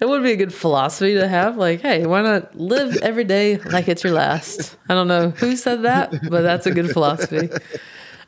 [0.00, 1.56] it would be a good philosophy to have.
[1.56, 4.76] Like, hey, why not live every day like it's your last?
[4.88, 7.50] I don't know who said that, but that's a good philosophy.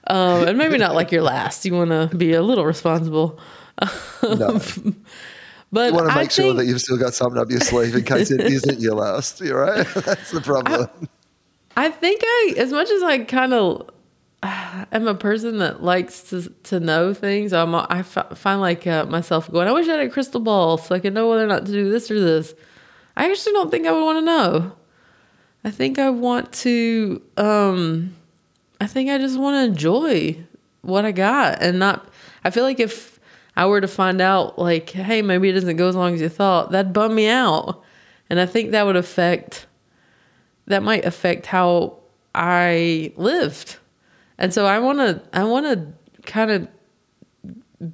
[0.07, 1.65] Um, and maybe not like your last.
[1.65, 3.39] You want to be a little responsible.
[4.23, 4.61] No.
[5.75, 7.97] But You want to I make sure that you've still got something up your sleeve
[7.97, 9.41] in case it isn't your last.
[9.41, 9.85] You're right.
[9.95, 10.89] That's the problem.
[11.77, 13.91] I think I, as much as I kind of
[14.93, 19.51] am a person that likes to to know things, I'm I find like uh, myself
[19.51, 21.66] going, I wish I had a crystal ball so I could know whether or not
[21.66, 22.55] to do this or this.
[23.16, 24.72] I actually don't think I would want to know.
[25.64, 27.22] I think I want to.
[27.37, 28.14] um
[28.81, 30.37] I think I just want to enjoy
[30.83, 32.09] what I got and not.
[32.45, 33.18] I feel like if
[33.57, 36.29] I were to find out, like, hey, maybe it doesn't go as long as you
[36.29, 37.83] thought, that'd bum me out,
[38.29, 39.66] and I think that would affect
[40.66, 41.99] that might affect how
[42.35, 43.77] I lived.
[44.39, 46.68] And so I want to I want to kind of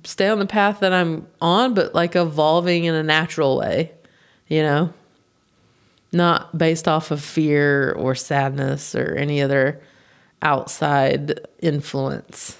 [0.05, 3.93] stay on the path that I'm on but like evolving in a natural way,
[4.49, 4.93] you know?
[6.13, 9.81] Not based off of fear or sadness or any other
[10.43, 12.57] outside influence.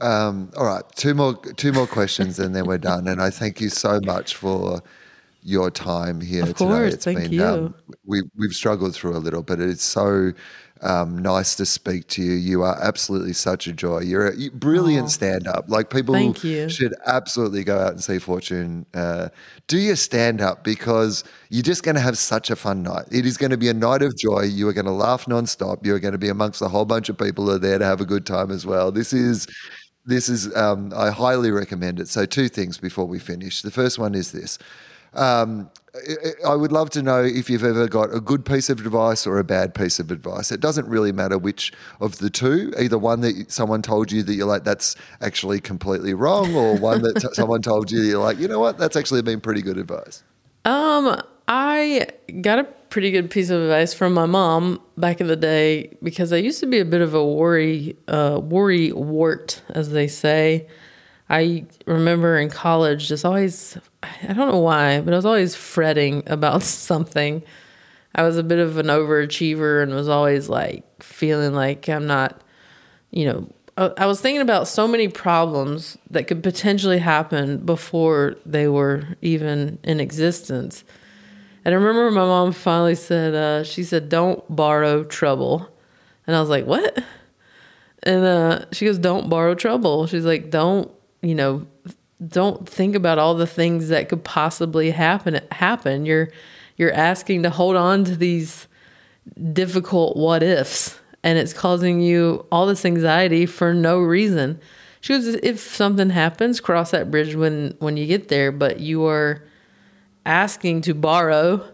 [0.00, 3.08] Um, all right, two more two more questions and then we're done.
[3.08, 4.82] And I thank you so much for
[5.42, 6.58] your time here Of today.
[6.58, 7.44] course, thank you.
[7.44, 7.74] Um,
[8.06, 10.32] we we've struggled through a little, but it's so
[10.82, 12.32] um, nice to speak to you.
[12.32, 14.00] You are absolutely such a joy.
[14.00, 15.66] You're a you- brilliant stand up.
[15.68, 16.68] Like people you.
[16.68, 18.84] should absolutely go out and see Fortune.
[18.92, 19.28] Uh,
[19.68, 23.06] do your stand up because you're just going to have such a fun night.
[23.12, 24.42] It is going to be a night of joy.
[24.42, 25.86] You are going to laugh nonstop.
[25.86, 28.00] You're going to be amongst a whole bunch of people who are there to have
[28.00, 28.90] a good time as well.
[28.92, 29.46] This is.
[30.04, 32.08] This is, um, I highly recommend it.
[32.08, 33.62] So, two things before we finish.
[33.62, 34.58] The first one is this
[35.14, 35.70] um,
[36.46, 39.38] I- would love to know if you've ever got a good piece of advice or
[39.38, 40.50] a bad piece of advice.
[40.50, 44.34] It doesn't really matter which of the two, either one that someone told you that
[44.34, 48.48] you're like, that's actually completely wrong, or one that someone told you you're like, you
[48.48, 50.22] know what, that's actually been pretty good advice.
[50.64, 52.06] Um, I
[52.40, 56.32] got a pretty good piece of advice from my mom back in the day because
[56.32, 60.68] I used to be a bit of a worry, uh, worry wart, as they say.
[61.32, 66.22] I remember in college just always, I don't know why, but I was always fretting
[66.26, 67.42] about something.
[68.14, 72.42] I was a bit of an overachiever and was always like feeling like I'm not,
[73.10, 78.68] you know, I was thinking about so many problems that could potentially happen before they
[78.68, 80.84] were even in existence.
[81.64, 85.70] And I remember my mom finally said, uh, she said, don't borrow trouble.
[86.26, 87.02] And I was like, what?
[88.02, 90.06] And uh, she goes, don't borrow trouble.
[90.06, 90.90] She's like, don't,
[91.22, 91.66] you know,
[92.26, 95.40] don't think about all the things that could possibly happen.
[95.50, 96.04] Happen.
[96.06, 96.30] You're,
[96.76, 98.68] you're asking to hold on to these
[99.52, 104.60] difficult what ifs, and it's causing you all this anxiety for no reason.
[105.00, 108.52] She goes, if something happens, cross that bridge when when you get there.
[108.52, 109.42] But you are
[110.24, 111.68] asking to borrow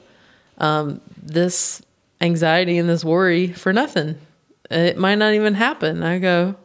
[0.57, 1.82] um, this
[2.20, 4.18] anxiety and this worry for nothing.
[4.70, 6.03] It might not even happen.
[6.03, 6.57] I go,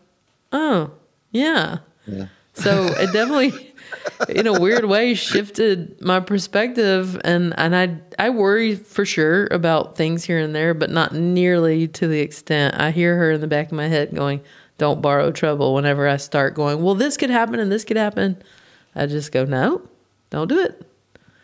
[0.51, 0.91] oh,
[1.31, 1.79] yeah.
[2.05, 2.27] yeah.
[2.53, 3.73] So it definitely,
[4.29, 9.95] in a weird way, shifted my perspective, and and I I worry for sure about
[9.97, 13.47] things here and there, but not nearly to the extent I hear her in the
[13.47, 14.41] back of my head going,
[14.77, 18.37] "Don't borrow trouble." Whenever I start going, well, this could happen and this could happen,
[18.95, 19.81] I just go, no,
[20.29, 20.85] don't do it.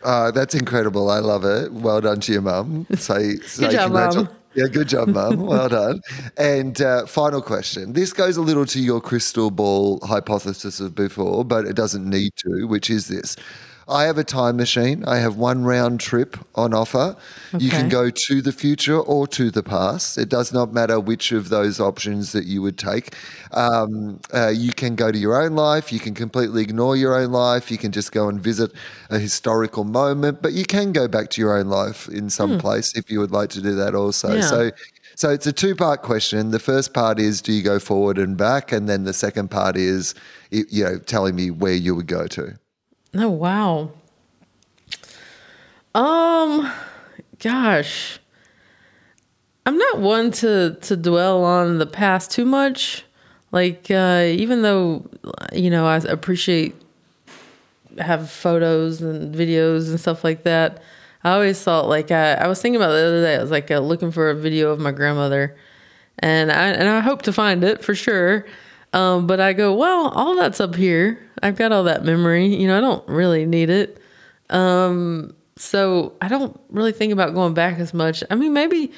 [0.02, 1.10] Uh, that's incredible.
[1.10, 1.72] I love it.
[1.72, 2.86] Well done to your mum.
[2.94, 4.28] Say, say job, Mum.
[4.54, 5.46] Yeah, good job, Mum.
[5.46, 6.00] Well done.
[6.36, 7.92] And uh, final question.
[7.92, 12.32] This goes a little to your crystal ball hypothesis of before, but it doesn't need
[12.36, 13.36] to, which is this.
[13.90, 15.04] I have a time machine.
[15.04, 17.16] I have one round trip on offer.
[17.58, 20.16] You can go to the future or to the past.
[20.16, 23.14] It does not matter which of those options that you would take.
[23.52, 25.92] Um, uh, you can go to your own life.
[25.92, 27.70] You can completely ignore your own life.
[27.70, 28.70] You can just go and visit
[29.10, 32.96] a historical moment, but you can go back to your own life in some place
[32.96, 34.34] if you would like to do that also.
[34.34, 34.40] Yeah.
[34.42, 34.70] So,
[35.16, 36.52] so it's a two part question.
[36.52, 38.70] The first part is, do you go forward and back?
[38.70, 40.14] And then the second part is,
[40.50, 42.56] you know, telling me where you would go to.
[43.14, 43.90] Oh wow.
[45.94, 46.72] Um
[47.38, 48.18] gosh.
[49.66, 53.04] I'm not one to to dwell on the past too much.
[53.52, 55.08] Like uh even though
[55.52, 56.74] you know I appreciate
[57.98, 60.82] have photos and videos and stuff like that.
[61.24, 63.36] I always thought like I, I was thinking about the other day.
[63.36, 65.56] I was like uh, looking for a video of my grandmother,
[66.18, 68.46] and I and I hope to find it for sure.
[68.92, 71.20] Um, but I go, well, all that's up here.
[71.42, 72.46] I've got all that memory.
[72.54, 74.00] You know, I don't really need it.
[74.50, 78.24] Um, so I don't really think about going back as much.
[78.30, 78.92] I mean, maybe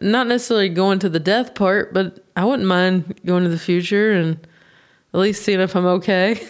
[0.00, 4.12] not necessarily going to the death part, but I wouldn't mind going to the future
[4.12, 4.38] and
[5.12, 6.40] at least seeing if I'm okay.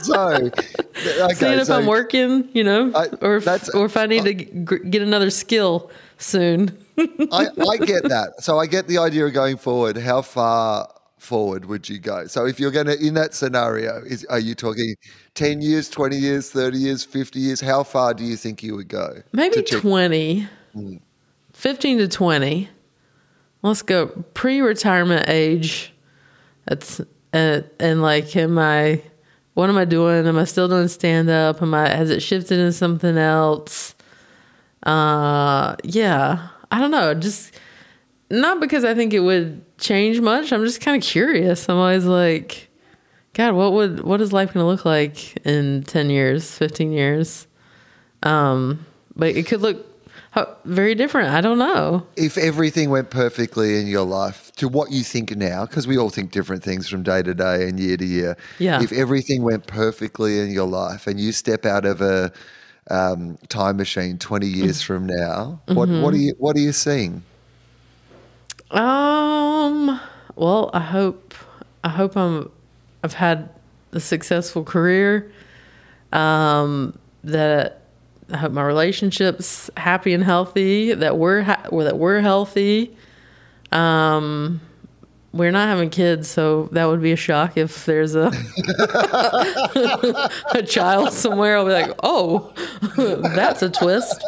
[0.00, 4.06] So, okay, seeing if so I'm working, you know, I- or if, or if I
[4.06, 6.76] need to g- get another skill soon.
[6.98, 8.34] I, I get that.
[8.40, 9.96] So I get the idea of going forward.
[9.96, 10.88] How far
[11.18, 12.26] forward would you go?
[12.26, 14.94] So if you're going to, in that scenario, is are you talking
[15.34, 17.60] 10 years, 20 years, 30 years, 50 years?
[17.60, 19.22] How far do you think you would go?
[19.32, 20.48] Maybe to check- 20,
[21.52, 22.68] 15 to 20.
[23.62, 25.92] Let's go pre retirement age.
[26.66, 27.00] That's,
[27.32, 29.02] uh, and like, am I,
[29.54, 30.26] what am I doing?
[30.26, 31.60] Am I still doing stand up?
[31.60, 33.94] Am I, has it shifted into something else?
[34.82, 37.14] Uh, yeah, I don't know.
[37.14, 37.54] Just
[38.30, 40.52] not because I think it would change much.
[40.52, 41.68] I'm just kind of curious.
[41.68, 42.68] I'm always like,
[43.34, 47.46] God, what would, what is life going to look like in 10 years, 15 years?
[48.22, 49.86] Um, but it could look
[50.64, 51.30] very different.
[51.30, 52.06] I don't know.
[52.16, 56.10] If everything went perfectly in your life to what you think now, because we all
[56.10, 58.36] think different things from day to day and year to year.
[58.58, 58.82] Yeah.
[58.82, 62.32] If everything went perfectly in your life and you step out of a
[62.90, 66.02] um, time machine 20 years from now, what, Mm-hmm.
[66.02, 67.22] what, are you, what are you seeing?
[68.70, 70.00] Um,
[70.36, 71.34] well, I hope,
[71.84, 72.50] I hope I'm,
[73.02, 73.48] I've had
[73.92, 75.30] a successful career.
[76.12, 77.82] Um, that
[78.32, 80.94] I hope my relationships happy and healthy.
[80.94, 82.96] That we're ha- that we're healthy.
[83.72, 84.60] Um,
[85.32, 88.28] we're not having kids, so that would be a shock if there's a
[90.54, 91.58] a child somewhere.
[91.58, 92.52] I'll be like, oh,
[93.34, 94.24] that's a twist.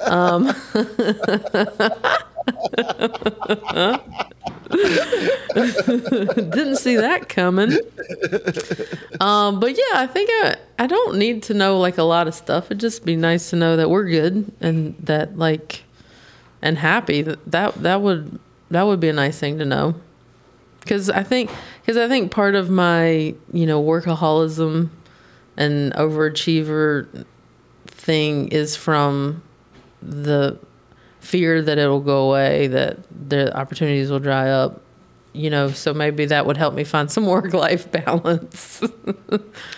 [6.50, 7.72] Didn't see that coming.
[9.20, 12.34] Um, but yeah, I think I I don't need to know like a lot of
[12.34, 12.66] stuff.
[12.66, 15.84] It'd just be nice to know that we're good and that like
[16.62, 17.22] and happy.
[17.22, 18.38] That that, that would
[18.70, 19.94] that would be a nice thing to know.
[20.86, 21.50] Cuz I think
[21.86, 24.88] cuz I think part of my, you know, workaholism
[25.56, 27.24] and overachiever
[27.86, 29.42] thing is from
[30.02, 30.58] the
[31.20, 34.82] fear that it'll go away, that the opportunities will dry up.
[35.32, 38.82] You know, so maybe that would help me find some work life balance.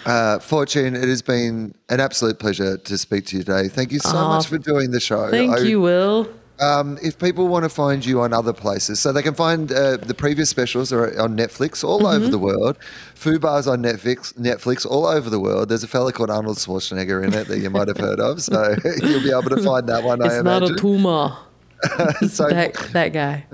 [0.06, 3.68] Uh, Fortune, it has been an absolute pleasure to speak to you today.
[3.68, 5.30] Thank you so Aw, much for doing the show.
[5.30, 6.26] Thank I- you, Wil.
[6.60, 9.96] Um, if people want to find you on other places, so they can find uh,
[9.96, 12.16] the previous specials are on Netflix all Mm-hmm.
[12.22, 12.76] over the world.
[13.14, 15.68] Fubar's on Netflix, Netflix all over the world.
[15.70, 18.74] There's a fella called Arnold Schwarzenegger in it that you might have heard of, so
[19.02, 20.22] you'll be able to find that one.
[20.22, 21.36] I It's not a tumor.
[22.28, 23.44] so, That that guy.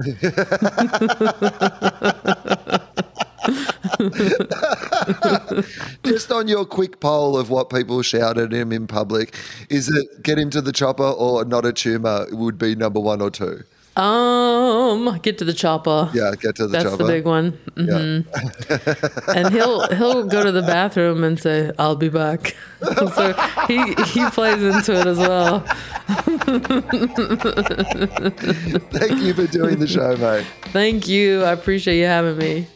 [6.05, 9.34] just on your quick poll of what people shout at him in public,
[9.70, 13.20] is it get him to the chopper or not a tumor would be number one
[13.20, 13.62] or two?
[13.97, 16.09] Um, get to the chopper.
[16.14, 16.99] Yeah, get to the That's chopper.
[16.99, 17.59] the big one.
[17.74, 18.22] Yeah.
[19.34, 23.32] and he'll he'll go to the bathroom and say, "I'll be back." so
[23.66, 25.61] he he plays into it as well.
[28.93, 30.47] Thank you for doing the show, mate.
[30.66, 31.43] Thank you.
[31.43, 32.68] I appreciate you having me.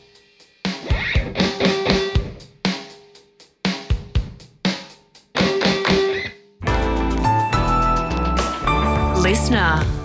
[9.52, 10.01] Listener.